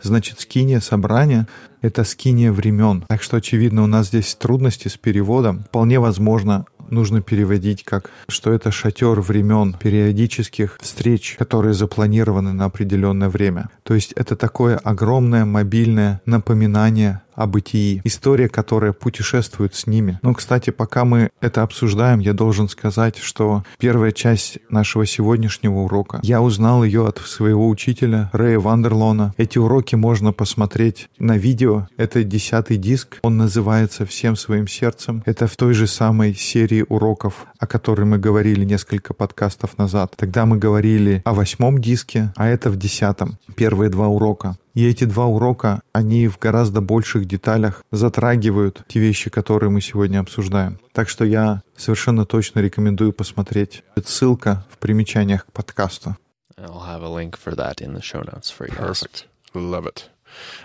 Значит, 0.03 0.41
скиния 0.41 0.81
собрания— 0.81 1.47
это 1.83 2.05
скиния 2.05 2.53
времен. 2.53 3.05
Так 3.09 3.23
что, 3.23 3.37
очевидно, 3.37 3.83
у 3.83 3.87
нас 3.87 4.09
здесь 4.09 4.35
трудности 4.35 4.89
с 4.89 4.97
переводом. 4.97 5.65
Вполне 5.65 6.01
возможно, 6.01 6.67
нужно 6.91 7.21
переводить 7.21 7.85
как, 7.85 8.11
что 8.29 8.53
это 8.53 8.71
шатер 8.71 9.21
времен, 9.21 9.75
периодических 9.75 10.79
встреч, 10.81 11.37
которые 11.39 11.75
запланированы 11.75 12.53
на 12.53 12.67
определенное 12.67 13.29
время. 13.29 13.69
То 13.83 13.95
есть 13.95 14.13
это 14.13 14.37
такое 14.37 14.77
огромное 14.77 15.45
мобильное 15.45 16.21
напоминание 16.27 17.23
о 17.39 17.47
бытии, 17.47 18.01
история, 18.03 18.49
которая 18.49 18.93
путешествует 18.93 19.73
с 19.77 19.87
ними. 19.87 20.19
Но, 20.23 20.35
кстати, 20.35 20.71
пока 20.71 21.05
мы 21.05 21.31
это 21.41 21.63
обсуждаем, 21.63 22.19
я 22.19 22.33
должен 22.33 22.69
сказать, 22.69 23.17
что 23.17 23.63
первая 23.79 24.11
часть 24.11 24.59
нашего 24.71 25.07
сегодняшнего 25.07 25.79
урока, 25.79 26.19
я 26.25 26.43
узнал 26.43 26.83
ее 26.83 27.07
от 27.07 27.19
своего 27.19 27.69
учителя 27.69 28.29
Рэя 28.33 28.59
Вандерлона. 28.59 29.18
Эти 29.37 29.59
уроки 29.59 29.95
можно 29.95 30.33
посмотреть 30.33 31.09
на 31.19 31.37
видео. 31.37 31.89
Это 31.97 32.25
десятый 32.25 32.77
диск. 32.77 33.19
Он 33.23 33.37
называется 33.37 34.07
«Всем 34.07 34.37
своим 34.37 34.67
сердцем». 34.67 35.23
Это 35.27 35.47
в 35.47 35.57
той 35.57 35.75
же 35.75 35.87
самой 35.87 36.35
серии 36.35 36.85
уроков, 36.89 37.47
о 37.59 37.67
которой 37.67 38.05
мы 38.05 38.19
говорили 38.19 38.65
несколько 38.65 39.15
подкастов 39.15 39.79
назад. 39.79 40.15
Тогда 40.17 40.47
мы 40.47 40.57
говорили 40.59 41.23
о 41.25 41.35
восьмом 41.35 41.79
диске, 41.79 42.33
а 42.37 42.47
это 42.49 42.71
в 42.71 42.77
десятом. 42.77 43.39
Первые 43.57 43.91
два 43.91 44.09
урока. 44.09 44.57
И 44.75 44.87
эти 44.87 45.05
два 45.05 45.27
урока, 45.27 45.83
они 45.93 46.29
в 46.29 46.39
гораздо 46.39 46.81
больших 46.81 47.27
деталях 47.27 47.83
затрагивают 47.91 48.83
те 48.87 49.01
вещи, 49.01 49.29
которые 49.29 49.71
мы 49.71 49.81
сегодня 49.81 50.21
обсуждаем. 50.21 50.79
Так 50.93 51.09
что 51.09 51.25
я 51.25 51.63
совершенно 51.77 52.25
точно 52.25 52.61
рекомендую 52.61 53.13
посмотреть. 53.13 53.83
Ссылка 54.05 54.65
в 54.71 54.79
примечаниях 54.79 55.47
к 55.47 55.53
подкасту. 55.53 56.17
I'll 56.65 56.81
have 56.81 57.03
a 57.03 57.09
link 57.09 57.37
for 57.37 57.55
that 57.55 57.81
in 57.81 57.95
the 57.95 58.03
show 58.03 58.21
notes 58.21 58.51
for 58.51 58.67
you 58.67 58.75
guys. 58.75 58.87
Perfect. 58.87 59.27
Love 59.55 59.87
it. 59.87 60.09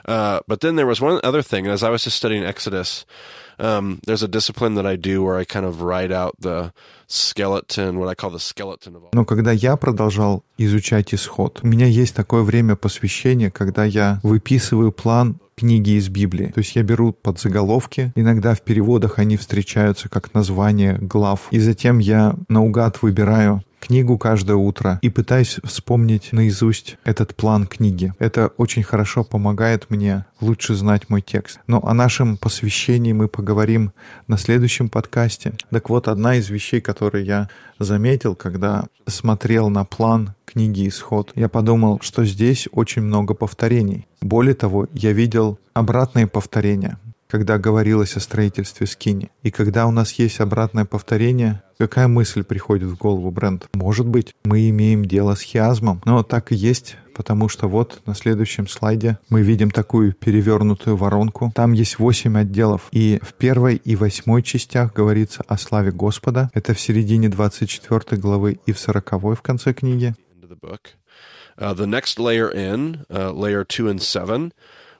Uh, 0.06 0.40
but 0.48 0.62
then 0.62 0.76
there 0.76 0.88
was 0.88 1.02
one 1.02 1.20
other 1.24 1.42
thing. 1.42 1.68
As 1.68 1.84
I 1.84 1.90
was 1.90 2.04
just 2.04 2.18
studying 2.18 2.44
Exodus, 2.44 3.06
um, 3.60 4.00
there's 4.06 4.24
a 4.24 4.28
discipline 4.28 4.76
that 4.76 4.86
I 4.86 4.96
do 4.96 5.24
where 5.24 5.38
I 5.38 5.46
kind 5.46 5.66
of 5.66 5.82
write 5.82 6.12
out 6.12 6.36
the 6.40 6.74
skeleton, 7.08 8.00
what 8.00 8.10
I 8.10 8.16
call 8.16 8.30
the 8.32 8.40
skeleton 8.40 8.96
of 8.96 9.04
all. 9.04 9.10
Но 9.14 9.26
когда 9.26 9.52
я 9.52 9.78
продолжал 9.78 10.44
изучать 10.58 11.14
исход, 11.14 11.60
у 11.64 11.68
меня 11.68 11.86
есть 11.86 12.16
такое 12.16 12.44
время 12.44 12.76
посвящения, 12.76 13.50
когда 13.50 13.86
я 13.86 14.20
выписываю 14.24 14.92
план 14.92 15.40
книги 15.56 15.92
из 15.92 16.10
Библии. 16.10 16.48
То 16.48 16.60
есть 16.60 16.76
я 16.76 16.84
беру 16.84 17.14
подзаголовки, 17.14 18.12
иногда 18.16 18.56
в 18.56 18.62
переводах 18.62 19.20
они 19.20 19.38
встречаются 19.38 20.10
как 20.10 20.34
название 20.34 20.98
глав, 21.00 21.48
и 21.52 21.60
затем 21.60 22.00
я 22.00 22.36
наугад 22.50 23.02
выбираю 23.02 23.64
книгу 23.84 24.18
каждое 24.18 24.56
утро 24.56 24.98
и 25.02 25.10
пытаюсь 25.10 25.60
вспомнить 25.64 26.32
наизусть 26.32 26.98
этот 27.04 27.36
план 27.36 27.68
книги. 27.68 28.14
Это 28.18 28.48
очень 28.56 28.82
хорошо 28.82 29.26
помогает 29.26 29.90
мне 29.90 30.26
лучше 30.40 30.74
знать 30.74 31.10
мой 31.10 31.22
текст. 31.22 31.60
Но 31.68 31.86
о 31.86 31.94
нашем 31.94 32.38
посвящении 32.38 33.12
мы 33.12 33.28
поговорим 33.28 33.92
на 34.28 34.38
следующем 34.38 34.88
подкасте. 34.88 35.54
Так 35.70 35.90
вот, 35.90 36.08
одна 36.08 36.36
из 36.36 36.50
вещей, 36.50 36.80
которые 36.80 37.26
я 37.26 37.50
заметил, 37.78 38.36
когда 38.36 38.86
смотрел 39.06 39.70
на 39.70 39.84
план 39.84 40.34
книги 40.46 40.88
«Исход», 40.88 41.34
я 41.36 41.50
подумал, 41.50 42.00
что 42.02 42.24
здесь 42.24 42.70
очень 42.72 43.02
много 43.02 43.34
повторений. 43.34 44.08
Более 44.22 44.56
того, 44.56 44.88
я 44.94 45.12
видел 45.12 45.60
обратные 45.74 46.28
повторения 46.28 46.98
когда 47.34 47.58
говорилось 47.58 48.16
о 48.16 48.20
строительстве 48.20 48.86
скини. 48.86 49.32
И 49.42 49.50
когда 49.50 49.88
у 49.88 49.92
нас 49.92 50.12
есть 50.20 50.40
обратное 50.40 50.86
повторение, 50.86 51.64
какая 51.80 52.08
мысль 52.08 52.44
приходит 52.44 52.90
в 52.90 52.96
голову, 52.96 53.32
Брент? 53.32 53.66
Может 53.74 54.06
быть, 54.06 54.36
мы 54.44 54.70
имеем 54.70 55.04
дело 55.04 55.34
с 55.34 55.42
хиазмом, 55.42 56.00
но 56.06 56.22
так 56.22 56.52
и 56.52 56.56
есть, 56.56 56.96
потому 57.16 57.50
что 57.50 57.68
вот 57.68 58.04
на 58.06 58.14
следующем 58.14 58.68
слайде 58.68 59.18
мы 59.30 59.42
видим 59.42 59.72
такую 59.72 60.14
перевернутую 60.14 60.96
воронку. 60.96 61.52
Там 61.56 61.72
есть 61.72 61.98
восемь 61.98 62.38
отделов, 62.38 62.88
и 62.92 63.20
в 63.24 63.34
первой 63.34 63.78
и 63.78 63.96
восьмой 63.96 64.44
частях 64.44 64.94
говорится 64.94 65.44
о 65.48 65.58
славе 65.58 65.92
Господа. 65.92 66.52
Это 66.54 66.76
в 66.76 66.80
середине 66.80 67.30
24 67.30 68.22
главы 68.22 68.60
и 68.68 68.74
в 68.74 68.78
40 68.78 69.12
в 69.12 69.42
конце 69.42 69.74
книги. 69.74 70.14
Uh, 71.56 71.74
the 71.74 71.86
next 71.86 72.20
layer 72.20 72.50
in, 72.50 73.06
uh, 73.12 73.32
layer 73.32 73.64
two 73.64 73.88
and 73.88 74.02
seven, 74.02 74.52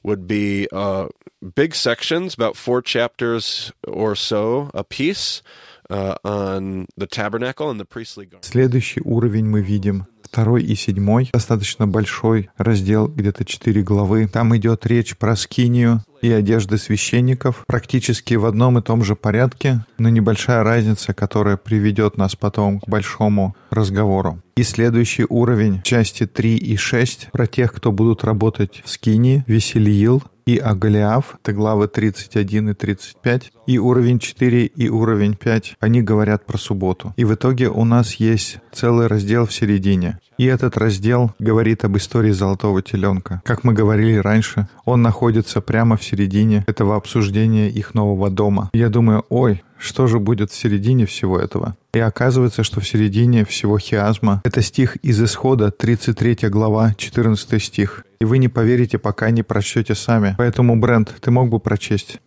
would 0.03 0.27
be 0.27 0.69
uh, 0.73 1.09
big 1.55 1.75
sections, 1.75 2.35
about 2.35 2.57
four 2.57 2.83
chapters 2.83 3.73
or 3.87 4.15
so 4.15 4.71
a 4.75 4.85
piece, 4.85 5.43
uh, 5.91 6.15
on 6.25 6.87
the 6.97 7.07
tabernacle 7.07 7.71
and 7.71 7.81
the 7.81 7.85
priestly 7.85 8.27
garment. 8.27 8.45
Следующий 8.45 9.01
уровень 9.05 9.47
мы 9.47 9.63
видим 9.63 10.07
в 10.22 10.22
второй 10.34 10.64
и 10.64 10.74
седьмой, 10.74 11.30
достаточно 11.32 11.86
большой 11.86 12.50
раздел, 12.58 13.08
где-то 13.08 13.46
четыре 13.46 13.84
главы. 13.84 14.28
Там 14.28 14.58
идет 14.58 14.88
речь 14.88 15.16
про 15.16 15.36
скинию, 15.36 16.02
и 16.24 16.32
одежды 16.32 16.78
священников 16.78 17.66
практически 17.68 18.34
в 18.36 18.46
одном 18.46 18.80
и 18.80 18.82
том 18.82 19.04
же 19.04 19.16
порядке, 19.16 19.86
но 20.00 20.10
небольшая 20.10 20.64
разница, 20.64 21.14
которая 21.14 21.58
приведет 21.58 22.18
нас 22.18 22.36
потом 22.36 22.80
к 22.80 22.88
большому 22.88 23.56
разговору. 23.70 24.42
И 24.56 24.64
следующий 24.64 25.26
уровень 25.28 25.82
части 25.84 26.26
3 26.26 26.58
и 26.58 26.78
6 26.78 27.30
про 27.32 27.46
тех, 27.46 27.74
кто 27.74 27.92
будут 27.92 28.24
работать 28.24 28.82
в 28.86 28.90
Скинии, 28.90 29.44
Веселиил, 29.48 30.24
и 30.46 30.58
Агалиав, 30.58 31.38
это 31.42 31.54
главы 31.54 31.88
31 31.88 32.70
и 32.70 32.74
35, 32.74 33.52
и 33.66 33.78
уровень 33.78 34.20
4 34.20 34.66
и 34.66 34.90
уровень 34.90 35.36
5, 35.36 35.76
они 35.80 36.02
говорят 36.02 36.46
про 36.46 36.58
субботу. 36.58 37.14
И 37.16 37.24
в 37.24 37.34
итоге 37.34 37.70
у 37.70 37.86
нас 37.86 38.16
есть 38.16 38.58
целый 38.74 39.08
раздел 39.08 39.46
в 39.46 39.54
середине. 39.54 40.20
И 40.38 40.46
этот 40.46 40.78
раздел 40.78 41.32
говорит 41.40 41.84
об 41.84 41.98
истории 41.98 42.32
Золотого 42.32 42.82
Теленка. 42.82 43.42
Как 43.46 43.64
мы 43.64 43.74
говорили 43.74 44.18
раньше, 44.18 44.68
он 44.86 45.02
находится 45.02 45.62
прямо 45.62 45.98
в 45.98 46.04
середине 46.04 46.64
этого 46.68 46.96
обсуждения 46.96 47.70
их 47.70 47.94
нового 47.94 48.30
дома. 48.30 48.70
Я 48.74 48.90
думаю, 48.90 49.26
ой, 49.30 49.64
что 49.78 50.08
же 50.08 50.20
будет 50.20 50.52
в 50.52 50.56
середине 50.56 51.06
всего 51.06 51.40
этого? 51.40 51.76
И 51.94 52.00
оказывается, 52.00 52.64
что 52.64 52.80
в 52.80 52.88
середине 52.88 53.46
всего 53.46 53.78
хиазма 53.78 54.42
это 54.46 54.62
стих 54.62 54.96
из 54.98 55.22
Исхода, 55.22 55.72
33 55.72 56.50
глава, 56.50 56.94
14 56.98 57.62
стих. 57.62 58.06
И 58.20 58.26
вы 58.26 58.38
не 58.38 58.48
поверите, 58.48 58.98
пока 58.98 59.30
не 59.30 59.44
прочтете 59.44 59.94
сами. 59.94 60.36
Поэтому, 60.38 60.80
Брент, 60.80 61.14
ты 61.20 61.32
мог 61.32 61.50
бы 61.50 61.60
прочесть. 61.60 62.20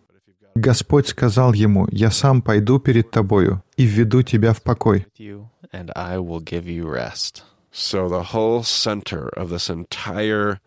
Господь 0.55 1.07
сказал 1.07 1.53
ему, 1.53 1.87
«Я 1.91 2.11
сам 2.11 2.41
пойду 2.41 2.79
перед 2.79 3.11
тобою 3.11 3.63
и 3.75 3.85
введу 3.85 4.21
тебя 4.21 4.53
в 4.53 4.61
покой». 4.61 5.05
So 7.71 8.09
the 8.09 8.23
whole 8.23 8.63
center 8.63 9.29
of 9.29 9.49
this 9.49 9.69
entire 9.69 10.59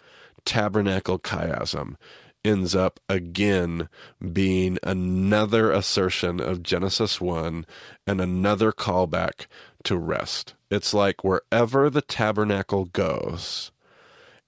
tabernacle 0.45 1.19
chiasm 1.19 1.97
ends 2.45 2.75
up 2.75 3.01
again 3.09 3.89
being 4.33 4.79
another 4.83 5.71
assertion 5.71 6.41
of 6.41 6.63
Genesis 6.63 7.21
1 7.21 7.67
and 8.07 8.21
another 8.21 8.73
callback 8.73 9.47
to 9.85 9.97
rest. 9.97 10.55
It's 10.71 10.95
like 10.95 11.25
wherever 11.25 11.91
the 11.91 12.03
tabernacle 12.03 12.87
goes, 12.87 13.73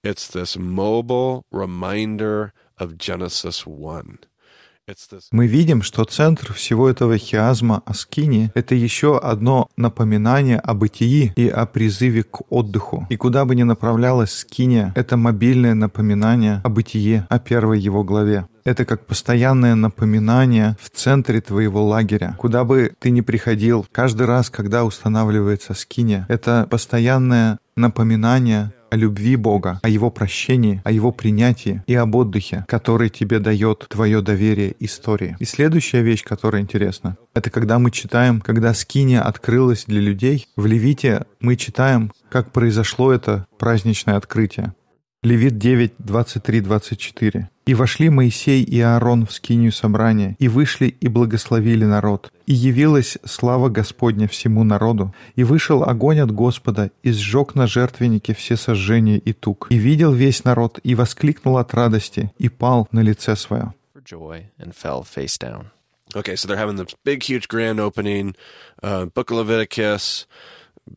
it's 0.03 0.27
this 0.27 0.57
mobile 0.57 1.45
reminder 1.51 2.53
of 2.77 2.97
Genesis 2.97 3.65
1. 3.65 4.19
Мы 5.31 5.47
видим, 5.47 5.81
что 5.81 6.03
центр 6.03 6.51
всего 6.53 6.89
этого 6.89 7.17
хиазма 7.17 7.81
Аскини— 7.85 8.51
это 8.53 8.75
еще 8.75 9.17
одно 9.17 9.69
напоминание 9.77 10.59
о 10.59 10.73
бытии 10.73 11.31
и 11.37 11.47
о 11.47 11.65
призыве 11.65 12.23
к 12.23 12.41
отдыху. 12.49 13.07
И 13.09 13.15
куда 13.15 13.45
бы 13.45 13.55
ни 13.55 13.63
направлялась 13.63 14.33
Скиния, 14.33 14.91
это 14.95 15.15
мобильное 15.15 15.73
напоминание 15.73 16.59
о 16.65 16.69
бытие, 16.69 17.25
о 17.29 17.39
первой 17.39 17.79
его 17.79 18.03
главе. 18.03 18.47
Это 18.65 18.83
как 18.83 19.05
постоянное 19.05 19.75
напоминание 19.75 20.75
в 20.81 20.89
центре 20.89 21.39
твоего 21.39 21.85
лагеря. 21.85 22.35
Куда 22.37 22.63
бы 22.65 22.93
ты 22.99 23.11
ни 23.11 23.21
приходил, 23.21 23.85
каждый 23.91 24.27
раз, 24.27 24.49
когда 24.49 24.83
устанавливается 24.83 25.73
скиния, 25.73 26.25
это 26.29 26.67
постоянное 26.69 27.59
напоминание 27.75 28.73
о 28.93 28.95
любви 28.95 29.35
Бога, 29.35 29.79
о 29.81 29.89
Его 29.89 30.11
прощении, 30.11 30.79
о 30.83 30.91
Его 30.91 31.11
принятии 31.11 31.83
и 31.87 31.95
об 31.95 32.13
отдыхе, 32.13 32.63
который 32.67 33.09
тебе 33.09 33.39
дает 33.39 33.87
твое 33.89 34.21
доверие 34.21 34.75
истории. 34.79 35.35
И 35.39 35.45
следующая 35.45 36.03
вещь, 36.03 36.23
которая 36.23 36.61
интересна, 36.61 37.17
это 37.33 37.49
когда 37.49 37.79
мы 37.79 37.89
читаем, 37.89 38.39
когда 38.39 38.71
скиния 38.75 39.23
открылась 39.23 39.85
для 39.85 39.99
людей, 39.99 40.47
в 40.55 40.67
Левите 40.67 41.25
мы 41.39 41.55
читаем, 41.55 42.11
как 42.29 42.51
произошло 42.51 43.11
это 43.11 43.47
праздничное 43.57 44.15
открытие. 44.15 44.75
Левит 45.23 45.57
9, 45.57 45.93
23, 45.97 46.61
24. 46.61 47.49
«И 47.65 47.73
вошли 47.73 48.09
Моисей 48.09 48.61
и 48.63 48.79
Аарон 48.81 49.25
в 49.25 49.31
скинию 49.31 49.71
собрания, 49.71 50.35
и 50.39 50.47
вышли 50.47 50.87
и 50.87 51.07
благословили 51.07 51.85
народ. 51.85 52.31
И 52.45 52.53
явилась 52.53 53.17
слава 53.23 53.69
Господня 53.69 54.27
всему 54.27 54.63
народу, 54.63 55.13
и 55.35 55.43
вышел 55.43 55.83
огонь 55.83 56.19
от 56.19 56.31
Господа, 56.31 56.91
и 57.03 57.11
сжег 57.11 57.55
на 57.55 57.67
жертвеннике 57.67 58.33
все 58.33 58.57
сожжения 58.57 59.17
и 59.17 59.33
тук. 59.33 59.67
И 59.69 59.77
видел 59.77 60.11
весь 60.11 60.43
народ, 60.43 60.79
и 60.83 60.95
воскликнул 60.95 61.57
от 61.57 61.73
радости, 61.73 62.33
и 62.37 62.49
пал 62.49 62.87
на 62.91 62.99
лице 62.99 63.35
свое». 63.35 63.73
Okay, 66.15 66.35
so 66.35 66.47
they're 66.47 66.57
having 66.57 66.75
this 66.75 66.93
big, 67.03 67.23
huge 67.23 67.47
grand 67.47 67.79
opening, 67.79 68.35
uh, 68.83 69.05
Book 69.05 69.31
of 69.31 69.37
Leviticus, 69.37 70.27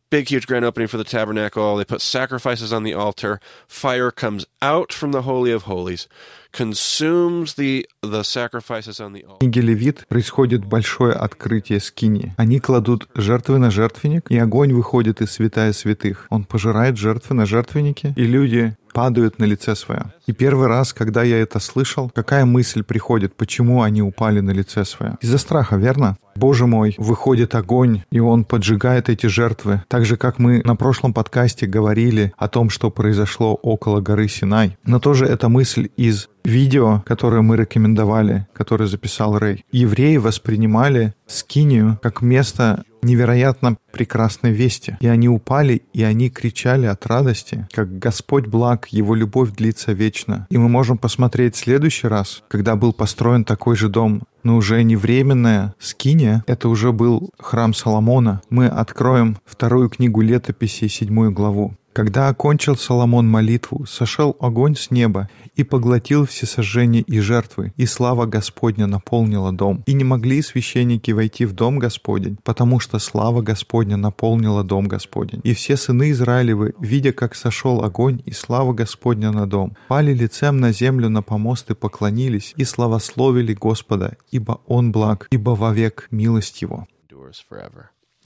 big, 0.09 0.29
huge 0.29 0.47
grand 0.47 0.65
opening 0.65 0.87
for 0.87 0.97
the 0.97 1.03
tabernacle. 1.03 1.77
They 1.77 1.85
put 1.85 2.01
sacrifices 2.01 2.71
on 2.73 2.83
the 2.83 2.93
altar. 2.93 3.39
Fire 3.67 4.11
comes 4.11 4.45
out 4.61 4.93
from 4.93 5.11
the 5.11 5.21
Holy 5.23 5.51
of 5.51 5.63
Holies, 5.63 6.07
consumes 6.51 7.55
the, 7.55 7.87
the 8.01 8.23
sacrifices 8.23 8.99
on 8.99 9.13
the 9.13 9.23
altar. 9.25 9.39
Книге 9.39 9.61
Левит 9.61 10.07
происходит 10.07 10.65
большое 10.65 11.13
открытие 11.13 11.79
скини. 11.79 12.33
Они 12.37 12.59
кладут 12.59 13.07
жертвы 13.15 13.57
на 13.57 13.71
жертвенник, 13.71 14.29
и 14.29 14.37
огонь 14.37 14.73
выходит 14.73 15.21
из 15.21 15.31
святая 15.31 15.73
святых. 15.73 16.27
Он 16.29 16.43
пожирает 16.43 16.97
жертвы 16.97 17.35
на 17.35 17.45
жертвеннике, 17.45 18.13
и 18.15 18.23
люди 18.23 18.75
падают 18.93 19.37
на 19.37 19.45
лице 19.45 19.75
свое. 19.75 20.11
И 20.25 20.33
первый 20.33 20.67
раз, 20.67 20.91
когда 20.91 21.21
я 21.21 21.37
это 21.37 21.59
слышал, 21.59 22.09
какая 22.15 22.45
мысль 22.45 22.83
приходит, 22.83 23.35
почему 23.35 23.83
они 23.83 24.01
упали 24.01 24.39
на 24.39 24.49
лице 24.49 24.85
свое? 24.85 25.17
Из-за 25.21 25.37
страха, 25.37 25.75
верно? 25.75 26.17
Боже 26.37 26.67
мой, 26.67 26.95
выходит 26.97 27.55
огонь, 27.55 28.03
и 28.11 28.19
он 28.19 28.45
поджигает 28.45 29.09
эти 29.09 29.25
жертвы. 29.25 29.81
Так 29.87 30.05
же, 30.05 30.17
как 30.17 30.37
мы 30.37 30.61
на 30.63 30.75
прошлом 30.75 31.13
подкасте 31.13 31.65
говорили 31.65 32.31
о 32.37 32.47
том, 32.47 32.69
что 32.69 32.91
произошло 32.91 33.55
около 33.55 34.01
горы 34.01 34.27
Синай. 34.27 34.77
Но 34.85 34.99
тоже 34.99 35.25
эта 35.25 35.49
мысль 35.49 35.89
из 35.97 36.29
видео, 36.47 37.03
которое 37.05 37.41
мы 37.41 37.57
рекомендовали, 37.57 38.47
которое 38.53 38.87
записал 38.87 39.37
Рэй. 39.37 39.65
Евреи 39.71 40.17
воспринимали 40.17 41.13
Скинию 41.25 41.99
как 42.01 42.21
место 42.21 42.85
невероятно 43.01 43.77
прекрасной 43.91 44.51
вести. 44.51 44.97
И 44.99 45.07
они 45.07 45.27
упали, 45.29 45.83
и 45.93 46.03
они 46.03 46.29
кричали 46.29 46.85
от 46.85 47.05
радости, 47.05 47.67
как 47.71 47.99
Господь 47.99 48.47
благ, 48.47 48.87
Его 48.89 49.15
любовь 49.15 49.51
длится 49.51 49.91
вечно. 49.91 50.47
И 50.49 50.57
мы 50.57 50.69
можем 50.69 50.97
посмотреть 50.97 51.55
в 51.55 51.59
следующий 51.59 52.07
раз, 52.07 52.43
когда 52.47 52.75
был 52.75 52.93
построен 52.93 53.43
такой 53.43 53.75
же 53.75 53.89
дом, 53.89 54.23
но 54.47 54.55
уже 54.55 54.81
не 54.83 54.95
временная 54.95 55.75
скиния, 55.77 56.41
это 56.47 56.69
уже 56.69 56.93
был 56.93 57.31
храм 57.37 57.73
Соломона. 57.73 58.41
Мы 58.49 58.67
откроем 58.67 59.39
вторую 59.45 59.89
книгу 59.89 60.21
летописи, 60.21 60.87
седьмую 60.87 61.33
главу. 61.33 61.75
Когда 61.97 62.27
окончил 62.27 62.75
Соломон 62.75 63.27
молитву, 63.27 63.87
сошел 63.87 64.37
огонь 64.39 64.75
с 64.75 64.91
неба 64.91 65.31
и 65.55 65.63
поглотил 65.63 66.27
все 66.27 66.45
сожжения 66.45 67.01
и 67.01 67.19
жертвы, 67.19 67.73
и 67.75 67.87
слава 67.87 68.27
Господня 68.27 68.85
наполнила 68.85 69.51
дом. 69.51 69.81
И 69.87 69.93
не 69.93 70.03
могли 70.03 70.43
священники 70.43 71.09
войти 71.09 71.45
в 71.45 71.53
дом 71.53 71.79
Господень, 71.79 72.37
потому 72.43 72.79
что 72.79 72.99
слава 72.99 73.41
Господня 73.41 73.97
наполнила 73.97 74.63
дом 74.63 74.87
Господень. 74.87 75.41
И 75.43 75.55
все 75.55 75.75
сыны 75.75 76.11
Израилевы, 76.11 76.75
видя, 76.79 77.13
как 77.13 77.33
сошел 77.33 77.83
огонь 77.83 78.21
и 78.25 78.31
слава 78.31 78.73
Господня 78.73 79.31
на 79.31 79.47
дом, 79.47 79.75
пали 79.87 80.13
лицем 80.13 80.59
на 80.59 80.71
землю 80.71 81.09
на 81.09 81.23
помост 81.23 81.71
и 81.71 81.73
поклонились, 81.73 82.53
и 82.57 82.63
славословили 82.63 83.55
Господа, 83.55 84.17
ибо 84.29 84.61
Он 84.67 84.91
благ, 84.91 85.25
ибо 85.31 85.49
вовек 85.55 86.09
милость 86.11 86.61
Его. 86.61 86.85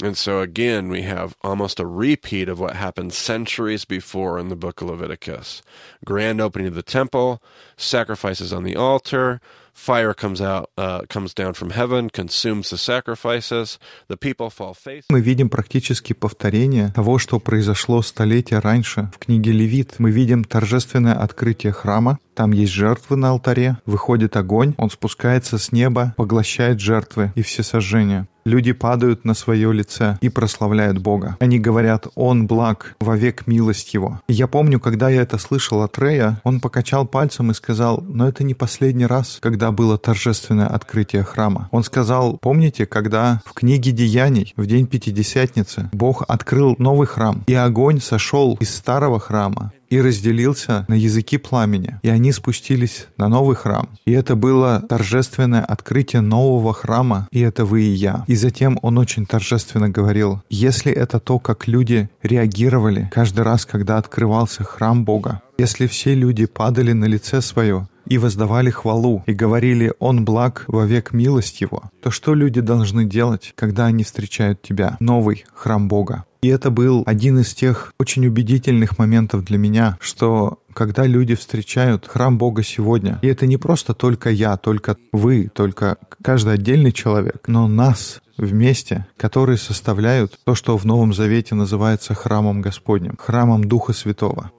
And 0.03 0.17
so 0.17 0.41
again, 0.41 0.89
we 0.91 1.03
have 1.03 1.35
almost 1.43 1.81
a 1.81 1.87
repeat 1.87 2.51
of 2.51 2.61
what 2.61 2.77
happened 2.77 3.15
centuries 3.15 3.87
before 3.87 4.39
in 4.39 4.49
the 4.51 4.57
book 4.57 4.83
of 4.83 4.89
Leviticus. 4.89 5.63
Grand 6.05 6.39
opening 6.39 6.69
of 6.69 6.75
the 6.75 6.83
temple, 6.83 7.41
sacrifices 7.79 8.53
on 8.53 8.63
the 8.63 8.77
altar, 8.77 9.41
fire 9.73 10.13
comes 10.13 10.41
out, 10.43 10.71
uh, 10.77 11.03
comes 11.09 11.33
down 11.33 11.55
from 11.55 11.71
heaven, 11.71 12.11
consumes 12.11 12.69
the 12.69 12.77
sacrifices, 12.77 13.79
the 14.09 14.19
people 14.19 14.51
fall 14.51 14.75
face. 14.75 15.05
Мы 15.11 15.23
видим 15.23 15.49
практически 15.49 16.13
повторение 16.13 16.91
того, 16.95 17.19
что 17.19 17.39
произошло 17.39 18.03
столетия 18.03 18.59
раньше 18.59 19.09
в 19.15 19.19
книге 19.19 19.53
Левит. 19.53 19.95
Мы 19.99 20.11
видим 20.11 20.45
торжественное 20.45 21.15
открытие 21.15 21.73
храма, 21.73 22.19
там 22.42 22.54
есть 22.54 22.74
жертвы 22.74 23.18
на 23.18 23.30
алтаре, 23.30 23.78
выходит 23.86 24.36
огонь, 24.36 24.74
он 24.78 24.90
спускается 24.90 25.60
с 25.60 25.72
неба, 25.72 26.16
поглощает 26.18 26.80
жертвы 26.80 27.32
и 27.36 27.44
все 27.44 27.62
сожжения. 27.62 28.28
Люди 28.46 28.72
падают 28.72 29.26
на 29.26 29.36
свое 29.36 29.72
лице 29.72 30.18
и 30.22 30.30
прославляют 30.30 30.98
Бога. 30.98 31.38
Они 31.40 31.60
говорят 31.60 32.08
«Он 32.16 32.48
благ, 32.48 32.96
вовек 33.00 33.46
милость 33.46 33.94
Его». 33.94 34.20
И 34.28 34.34
я 34.34 34.48
помню, 34.48 34.80
когда 34.80 35.08
я 35.08 35.22
это 35.22 35.38
слышал 35.38 35.84
от 35.84 36.00
Рея, 36.00 36.42
он 36.44 36.60
покачал 36.60 37.06
пальцем 37.06 37.52
и 37.52 37.54
сказал 37.54 38.04
«Но 38.08 38.28
это 38.28 38.44
не 38.44 38.56
последний 38.56 39.06
раз, 39.06 39.38
когда 39.40 39.72
было 39.72 40.00
торжественное 40.00 40.66
открытие 40.66 41.22
храма. 41.22 41.70
Он 41.70 41.84
сказал, 41.84 42.40
помните, 42.42 42.88
когда 42.88 43.44
в 43.46 43.54
книге 43.54 43.92
Деяний 43.92 44.54
в 44.56 44.66
день 44.66 44.88
Пятидесятницы 44.88 45.92
Бог 45.92 46.24
открыл 46.28 46.74
новый 46.80 47.06
храм, 47.06 47.44
и 47.46 47.54
огонь 47.54 48.02
сошел 48.02 48.58
из 48.60 48.74
старого 48.74 49.20
храма 49.20 49.72
и 49.92 50.02
разделился 50.02 50.86
на 50.88 50.96
языки 50.96 51.38
пламени, 51.38 52.00
и 52.02 52.10
они 52.10 52.32
спустились 52.32 53.08
на 53.18 53.28
новый 53.28 53.56
храм. 53.56 53.90
И 54.06 54.12
это 54.14 54.36
было 54.36 54.82
торжественное 54.88 55.64
открытие 55.64 56.22
нового 56.22 56.74
храма, 56.74 57.28
и 57.32 57.42
это 57.42 57.66
вы 57.66 57.84
и 57.84 57.94
я. 57.94 58.24
И 58.28 58.36
затем 58.36 58.80
он 58.82 58.98
очень 58.98 59.26
торжественно 59.26 59.90
говорил, 59.90 60.42
если 60.50 60.92
это 60.92 61.20
то, 61.20 61.38
как 61.40 61.68
люди 61.68 62.10
реагировали 62.24 63.10
каждый 63.12 63.42
раз, 63.42 63.66
когда 63.66 63.98
открывался 63.98 64.64
храм 64.64 65.04
Бога, 65.04 65.42
если 65.58 65.86
все 65.88 66.16
люди 66.16 66.46
падали 66.46 66.94
на 66.94 67.06
лице 67.06 67.42
свое 67.42 67.88
и 68.12 68.18
воздавали 68.18 68.70
хвалу, 68.70 69.24
и 69.26 69.32
говорили 69.32 69.94
«Он 70.00 70.26
благ 70.26 70.66
во 70.68 70.86
век 70.86 71.14
милость 71.14 71.62
Его», 71.62 71.84
то 72.02 72.12
что 72.12 72.34
люди 72.34 72.60
должны 72.60 73.06
делать, 73.06 73.54
когда 73.56 73.86
они 73.86 74.04
встречают 74.04 74.62
Тебя, 74.62 74.98
новый 75.00 75.46
храм 75.54 75.88
Бога? 75.88 76.26
И 76.42 76.50
это 76.50 76.72
был 76.72 77.04
один 77.06 77.40
из 77.40 77.54
тех 77.54 77.94
очень 77.98 78.28
убедительных 78.28 79.00
моментов 79.00 79.46
для 79.46 79.58
меня, 79.58 79.98
что 80.02 80.60
когда 80.74 81.06
люди 81.06 81.36
встречают 81.36 82.06
храм 82.06 82.38
Бога 82.38 82.64
сегодня, 82.64 83.18
и 83.22 83.28
это 83.28 83.48
не 83.48 83.56
просто 83.56 83.94
только 83.94 84.30
я, 84.30 84.58
только 84.58 84.98
вы, 85.14 85.50
только 85.54 85.96
каждый 86.22 86.56
отдельный 86.56 86.92
человек, 86.92 87.44
но 87.48 87.70
нас 87.70 88.22
вместе, 88.36 89.06
которые 89.16 89.58
составляют 89.58 90.38
то, 90.44 90.54
что 90.54 90.76
в 90.78 90.84
Новом 90.84 91.14
Завете 91.14 91.56
называется 91.56 92.14
храмом 92.14 92.60
Господним, 92.60 93.16
храмом 93.16 93.64
Духа 93.64 93.94
Святого. 93.94 94.52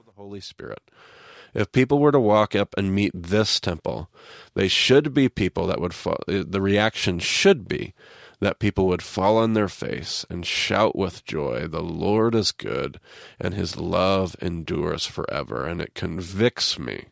If 1.53 1.71
people 1.71 1.99
were 1.99 2.11
to 2.11 2.19
walk 2.19 2.55
up 2.55 2.73
and 2.77 2.95
meet 2.95 3.11
this 3.13 3.59
temple, 3.59 4.09
they 4.53 4.67
should 4.67 5.13
be 5.13 5.29
people 5.29 5.67
that 5.67 5.79
would 5.79 5.93
fall. 5.93 6.19
The 6.27 6.61
reaction 6.61 7.19
should 7.19 7.67
be 7.67 7.93
that 8.39 8.59
people 8.59 8.87
would 8.87 9.01
fall 9.01 9.37
on 9.37 9.53
their 9.53 9.69
face 9.69 10.25
and 10.29 10.45
shout 10.45 10.95
with 10.95 11.25
joy, 11.25 11.67
The 11.67 11.81
Lord 11.81 12.35
is 12.35 12.51
good, 12.51 12.99
and 13.39 13.53
his 13.53 13.77
love 13.77 14.35
endures 14.41 15.05
forever. 15.05 15.65
And 15.65 15.79
it 15.81 15.95
convicts 15.95 16.77
me 16.77 17.05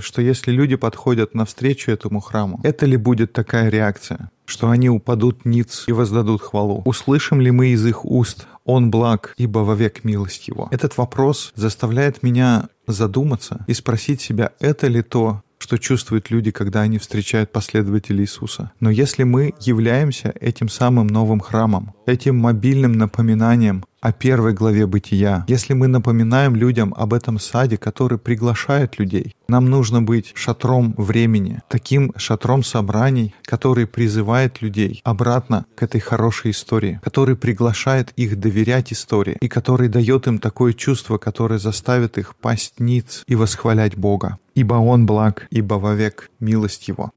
Что 0.00 0.22
если 0.22 0.52
люди 0.52 0.76
подходят 0.76 1.34
навстречу 1.34 1.90
этому 1.90 2.20
храму, 2.20 2.60
это 2.62 2.86
ли 2.86 2.96
будет 2.96 3.32
такая 3.32 3.68
реакция? 3.68 4.30
Что 4.44 4.70
они 4.70 4.88
упадут 4.88 5.44
ниц 5.44 5.84
и 5.86 5.92
воздадут 5.92 6.40
хвалу? 6.42 6.82
Услышим 6.84 7.40
ли 7.40 7.50
мы 7.50 7.68
из 7.68 7.84
их 7.84 8.04
уст 8.04 8.46
«Он 8.64 8.90
благ, 8.90 9.34
ибо 9.36 9.60
вовек 9.60 10.04
милость 10.04 10.48
Его»? 10.48 10.68
Этот 10.70 10.96
вопрос 10.96 11.52
заставляет 11.56 12.22
меня 12.22 12.68
задуматься 12.86 13.64
и 13.66 13.74
спросить 13.74 14.20
себя, 14.20 14.52
это 14.60 14.86
ли 14.86 15.02
то, 15.02 15.42
что 15.58 15.78
чувствуют 15.78 16.30
люди, 16.30 16.50
когда 16.50 16.82
они 16.82 16.98
встречают 16.98 17.50
последователей 17.50 18.24
Иисуса. 18.24 18.72
Но 18.80 18.90
если 18.90 19.24
мы 19.24 19.54
являемся 19.60 20.32
этим 20.40 20.68
самым 20.68 21.06
новым 21.06 21.40
храмом, 21.40 21.94
этим 22.06 22.36
мобильным 22.36 22.92
напоминанием 22.92 23.84
о 24.06 24.12
первой 24.12 24.52
главе 24.52 24.86
бытия, 24.86 25.44
если 25.48 25.74
мы 25.74 25.88
напоминаем 25.88 26.54
людям 26.54 26.94
об 26.96 27.12
этом 27.12 27.40
саде, 27.40 27.76
который 27.76 28.18
приглашает 28.18 29.00
людей, 29.00 29.34
нам 29.48 29.68
нужно 29.68 30.00
быть 30.00 30.30
шатром 30.36 30.94
времени, 30.96 31.60
таким 31.68 32.12
шатром 32.16 32.62
собраний, 32.62 33.34
который 33.42 33.84
призывает 33.88 34.62
людей 34.62 35.00
обратно 35.02 35.66
к 35.74 35.82
этой 35.82 36.00
хорошей 36.00 36.52
истории, 36.52 37.00
который 37.02 37.34
приглашает 37.34 38.12
их 38.14 38.38
доверять 38.38 38.92
истории 38.92 39.38
и 39.40 39.48
который 39.48 39.88
дает 39.88 40.28
им 40.28 40.38
такое 40.38 40.72
чувство, 40.72 41.18
которое 41.18 41.58
заставит 41.58 42.16
их 42.16 42.36
пасть 42.36 42.78
ниц 42.78 43.24
и 43.26 43.34
восхвалять 43.34 43.96
Бога. 43.96 44.38
Ибо 44.54 44.74
Он 44.74 45.04
благ, 45.04 45.48
ибо 45.50 45.74
вовек 45.74 46.30
милость 46.38 46.86
Его. 46.86 47.10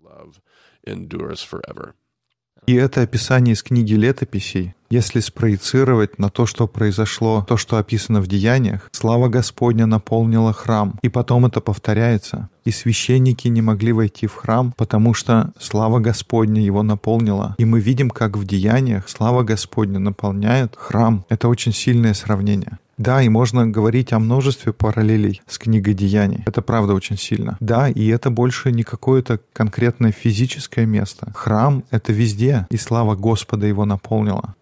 И 2.70 2.74
это 2.76 3.02
описание 3.02 3.54
из 3.54 3.64
книги 3.64 3.96
летописей, 3.96 4.76
если 4.92 5.22
спроецировать 5.22 6.20
на 6.20 6.30
то, 6.30 6.46
что 6.46 6.68
произошло, 6.68 7.44
то, 7.48 7.58
что 7.58 7.78
описано 7.78 8.22
в 8.22 8.28
деяниях, 8.28 8.90
слава 8.92 9.28
Господня 9.28 9.88
наполнила 9.88 10.54
храм, 10.54 11.00
и 11.02 11.10
потом 11.10 11.48
это 11.48 11.62
повторяется. 11.62 12.48
И 12.66 12.72
священники 12.72 13.48
не 13.48 13.64
могли 13.64 13.92
войти 13.92 14.28
в 14.28 14.36
храм, 14.36 14.72
потому 14.78 15.16
что 15.16 15.52
слава 15.60 15.98
Господня 15.98 16.62
его 16.62 16.84
наполнила. 16.84 17.56
И 17.58 17.66
мы 17.66 17.80
видим, 17.80 18.12
как 18.12 18.38
в 18.38 18.46
деяниях 18.46 19.10
слава 19.10 19.42
Господня 19.42 19.98
наполняет 19.98 20.76
храм. 20.78 21.26
Это 21.28 21.48
очень 21.48 21.74
сильное 21.74 22.14
сравнение. 22.14 22.78
Да, 23.00 23.22
и 23.22 23.30
можно 23.30 23.66
говорить 23.66 24.12
о 24.12 24.20
множестве 24.20 24.74
параллелей 24.74 25.42
с 25.48 25.58
книгой 25.58 25.94
Деяний. 25.94 26.44
Это 26.46 26.62
правда 26.62 26.94
очень 26.94 27.18
сильно. 27.18 27.56
Да, 27.62 27.88
и 27.88 28.06
это 28.08 28.30
больше 28.30 28.74
не 28.74 28.84
какое-то 28.84 29.40
конкретное 29.54 30.12
физическое 30.12 30.86
место. 30.86 31.32
Храм— 31.34 31.86
это 31.92 32.12
везде, 32.12 32.68
и 32.70 32.76
слава 32.76 33.16
Господа 33.16 33.66
его 33.68 33.86
наполнила. 33.86 34.56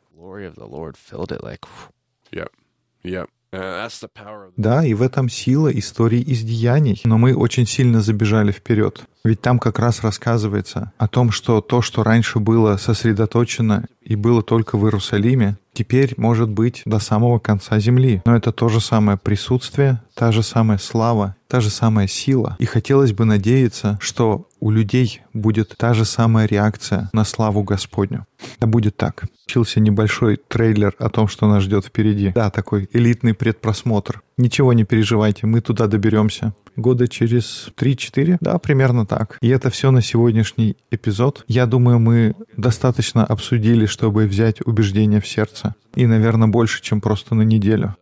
Да, 4.57 4.85
и 4.85 4.93
в 4.93 5.01
этом 5.01 5.29
сила 5.29 5.69
истории 5.69 6.19
из 6.19 6.41
деяний. 6.41 7.01
Но 7.05 7.17
мы 7.17 7.35
очень 7.35 7.65
сильно 7.65 8.01
забежали 8.01 8.51
вперед. 8.51 9.03
Ведь 9.23 9.41
там 9.41 9.59
как 9.59 9.79
раз 9.79 10.03
рассказывается 10.03 10.91
о 10.97 11.07
том, 11.07 11.31
что 11.31 11.61
то, 11.61 11.81
что 11.81 12.03
раньше 12.03 12.39
было 12.39 12.77
сосредоточено 12.77 13.85
и 14.01 14.15
было 14.15 14.41
только 14.41 14.77
в 14.77 14.85
Иерусалиме, 14.85 15.57
теперь 15.73 16.13
может 16.17 16.49
быть 16.49 16.81
до 16.85 16.99
самого 16.99 17.39
конца 17.39 17.79
земли. 17.79 18.21
Но 18.25 18.35
это 18.35 18.51
то 18.51 18.69
же 18.69 18.81
самое 18.81 19.17
присутствие, 19.17 20.01
та 20.13 20.31
же 20.31 20.43
самая 20.43 20.77
слава, 20.77 21.35
та 21.47 21.59
же 21.59 21.69
самая 21.69 22.07
сила. 22.07 22.55
И 22.59 22.65
хотелось 22.65 23.13
бы 23.13 23.25
надеяться, 23.25 23.97
что 24.01 24.47
у 24.59 24.71
людей 24.71 25.21
будет 25.33 25.75
та 25.77 25.93
же 25.93 26.05
самая 26.05 26.47
реакция 26.47 27.09
на 27.13 27.23
славу 27.23 27.63
Господню. 27.63 28.25
А 28.59 28.65
будет 28.65 28.97
так. 28.97 29.25
Получился 29.47 29.79
небольшой 29.79 30.35
трейлер 30.35 30.93
о 30.99 31.07
том, 31.07 31.29
что 31.29 31.47
нас 31.47 31.63
ждет 31.63 31.85
впереди. 31.85 32.33
Да, 32.35 32.49
такой 32.49 32.89
элитный 32.91 33.33
предпросмотр. 33.33 34.21
Ничего 34.35 34.73
не 34.73 34.83
переживайте, 34.83 35.47
мы 35.47 35.61
туда 35.61 35.87
доберемся. 35.87 36.53
Года 36.75 37.07
через 37.07 37.69
3-4, 37.77 38.39
да, 38.41 38.57
примерно 38.57 39.05
так. 39.05 39.37
И 39.41 39.47
это 39.47 39.69
все 39.69 39.91
на 39.91 40.01
сегодняшний 40.01 40.75
эпизод. 40.91 41.45
Я 41.47 41.65
думаю, 41.65 41.97
мы 41.97 42.35
достаточно 42.57 43.23
обсудили, 43.23 43.85
чтобы 43.85 44.27
взять 44.27 44.59
убеждение 44.65 45.21
в 45.21 45.27
сердце. 45.27 45.75
И, 45.95 46.05
наверное, 46.05 46.49
больше, 46.49 46.81
чем 46.83 46.99
просто 46.99 47.33
на 47.33 47.43
неделю. 47.43 47.95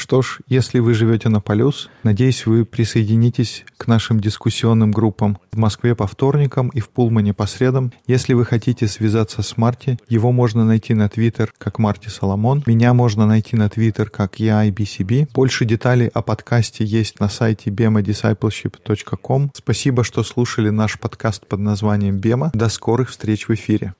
Что 0.00 0.22
ж, 0.22 0.38
если 0.48 0.78
вы 0.78 0.94
живете 0.94 1.28
на 1.28 1.42
Полюс, 1.42 1.90
надеюсь, 2.04 2.46
вы 2.46 2.64
присоединитесь 2.64 3.66
к 3.76 3.86
нашим 3.86 4.18
дискуссионным 4.18 4.92
группам 4.92 5.36
в 5.52 5.58
Москве 5.58 5.94
по 5.94 6.06
вторникам 6.06 6.70
и 6.70 6.80
в 6.80 6.88
Пулмане 6.88 7.34
по 7.34 7.44
средам. 7.44 7.92
Если 8.06 8.32
вы 8.32 8.46
хотите 8.46 8.88
связаться 8.88 9.42
с 9.42 9.58
Марти, 9.58 9.98
его 10.08 10.32
можно 10.32 10.64
найти 10.64 10.94
на 10.94 11.10
Твиттер 11.10 11.52
как 11.58 11.78
Марти 11.78 12.08
Соломон. 12.08 12.62
Меня 12.64 12.94
можно 12.94 13.26
найти 13.26 13.56
на 13.56 13.68
Твиттер 13.68 14.08
как 14.08 14.40
я 14.40 14.66
IBCB. 14.66 15.28
Больше 15.34 15.66
деталей 15.66 16.08
о 16.08 16.22
подкасте 16.22 16.82
есть 16.82 17.20
на 17.20 17.28
сайте 17.28 17.68
bemadiscipleship.com. 17.68 19.50
Спасибо, 19.52 20.02
что 20.02 20.22
слушали 20.22 20.70
наш 20.70 20.98
подкаст 20.98 21.46
под 21.46 21.60
названием 21.60 22.16
Бема. 22.16 22.50
До 22.54 22.70
скорых 22.70 23.10
встреч 23.10 23.48
в 23.48 23.52
эфире. 23.52 23.92